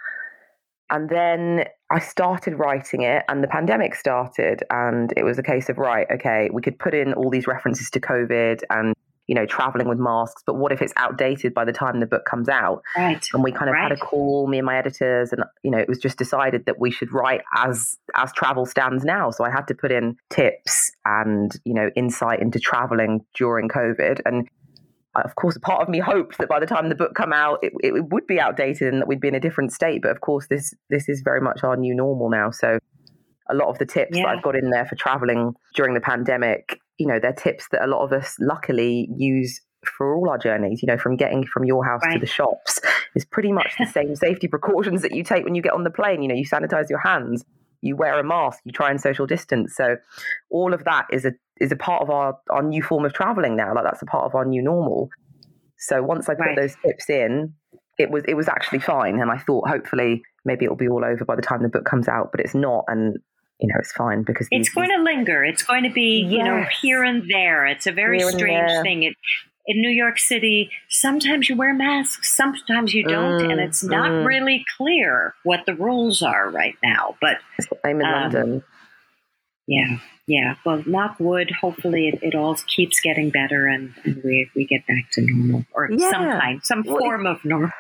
[0.92, 5.70] And then I started writing it, and the pandemic started, and it was a case
[5.70, 8.94] of right, okay, we could put in all these references to COVID and
[9.28, 12.26] you know traveling with masks, but what if it's outdated by the time the book
[12.26, 12.82] comes out?
[12.96, 13.26] Right.
[13.34, 13.84] And we kind of right.
[13.84, 16.80] had a call, me and my editors, and you know it was just decided that
[16.80, 19.32] we should write as as travel stands now.
[19.32, 24.22] So I had to put in tips and you know insight into traveling during COVID,
[24.26, 24.48] and
[25.26, 27.60] of course, a part of me hoped that by the time the book come out,
[27.62, 30.02] it, it would be outdated and that we'd be in a different state.
[30.02, 32.52] But of course, this this is very much our new normal now.
[32.52, 32.80] So
[33.50, 34.24] a lot of the tips yeah.
[34.24, 37.84] that I've got in there for traveling during the pandemic, you know, they're tips that
[37.84, 41.64] a lot of us luckily use for all our journeys, you know, from getting from
[41.64, 42.16] your house right.
[42.16, 42.80] to the shops
[43.16, 45.90] is pretty much the same safety precautions that you take when you get on the
[45.90, 46.22] plane.
[46.22, 47.46] You know, you sanitize your hands,
[47.82, 49.76] you wear a mask, you try and social distance.
[49.76, 49.98] So
[50.50, 53.56] all of that is a is a part of our, our new form of traveling
[53.56, 53.74] now.
[53.74, 55.10] Like that's a part of our new normal.
[55.80, 56.56] So once I put right.
[56.56, 57.54] those tips in,
[57.98, 59.20] it was it was actually fine.
[59.20, 62.08] And I thought hopefully maybe it'll be all over by the time the book comes
[62.08, 62.86] out, but it's not.
[62.88, 63.18] And
[63.60, 65.44] you know, it's fine because it's going to linger.
[65.44, 66.32] It's going to be, yes.
[66.32, 67.66] you know, here and there.
[67.66, 69.04] It's a very here strange thing.
[69.04, 69.16] It,
[69.68, 74.10] in New York City, sometimes you wear masks, sometimes you don't, mm, and it's not
[74.10, 74.26] mm.
[74.26, 77.18] really clear what the rules are right now.
[77.20, 77.40] But
[77.84, 78.64] I'm in um, London.
[79.68, 80.56] Yeah, yeah.
[80.66, 81.50] Well, knock wood.
[81.62, 85.66] Hopefully, it, it all keeps getting better, and, and, we we get back to normal
[85.74, 86.12] or yeah.
[86.12, 87.72] some kind, some well, form of normal.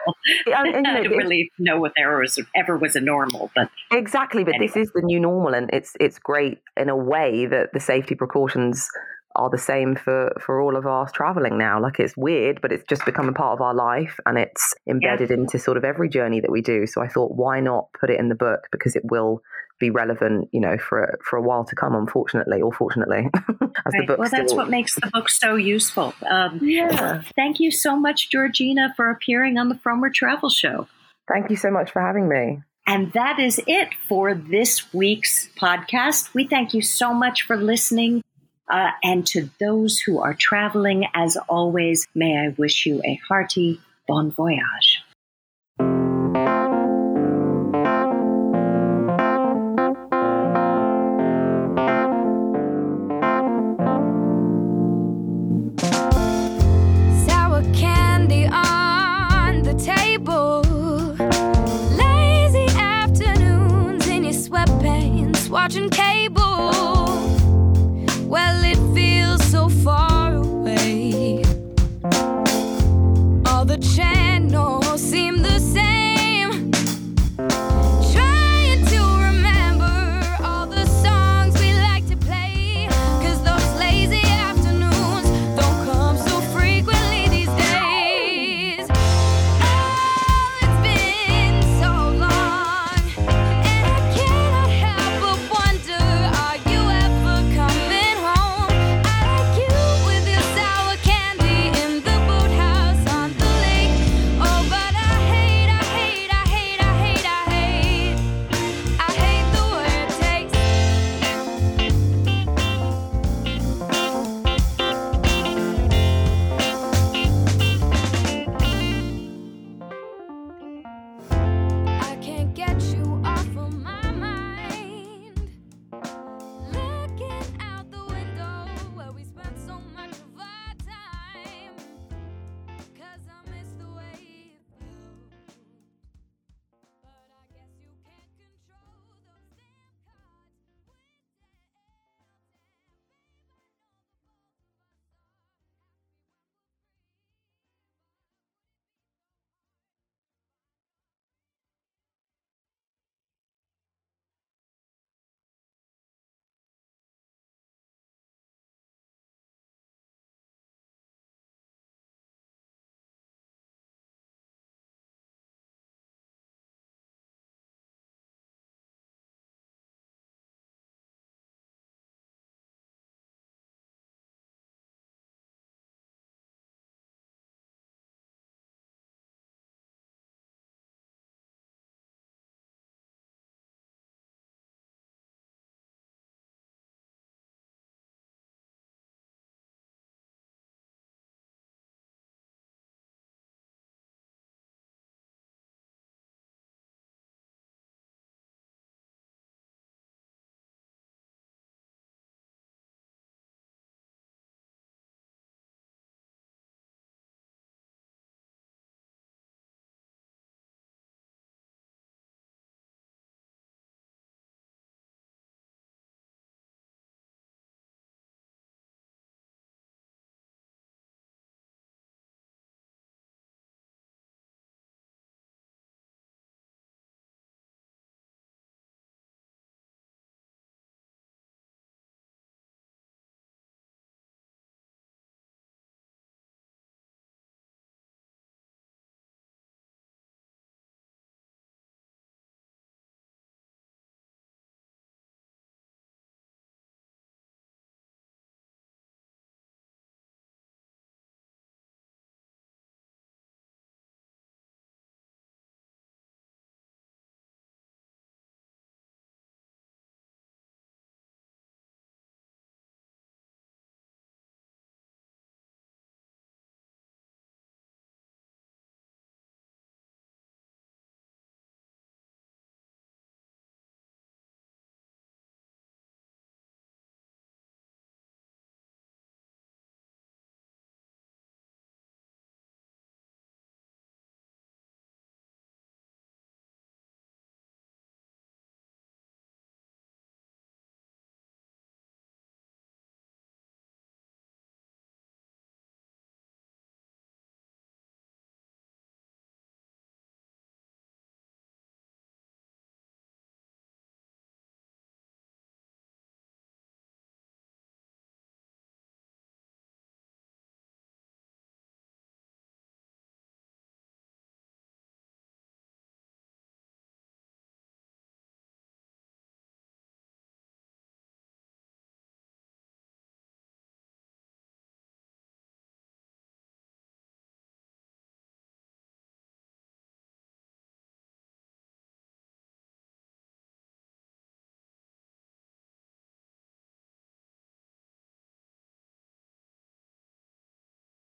[0.47, 4.45] I, I don't really know what there was ever was a normal, but exactly.
[4.45, 4.67] But anyway.
[4.67, 8.15] this is the new normal, and it's it's great in a way that the safety
[8.15, 8.87] precautions
[9.35, 12.83] are the same for for all of us traveling now like it's weird but it's
[12.89, 15.35] just become a part of our life and it's embedded yeah.
[15.35, 18.19] into sort of every journey that we do so i thought why not put it
[18.19, 19.41] in the book because it will
[19.79, 23.75] be relevant you know for for a while to come unfortunately or fortunately as right.
[23.93, 27.95] the book well that's what makes the book so useful um, yeah thank you so
[27.95, 30.87] much georgina for appearing on the Frommer travel show
[31.27, 36.33] thank you so much for having me and that is it for this week's podcast.
[36.33, 38.23] We thank you so much for listening.
[38.69, 43.81] Uh, and to those who are traveling, as always, may I wish you a hearty
[44.07, 45.03] bon voyage.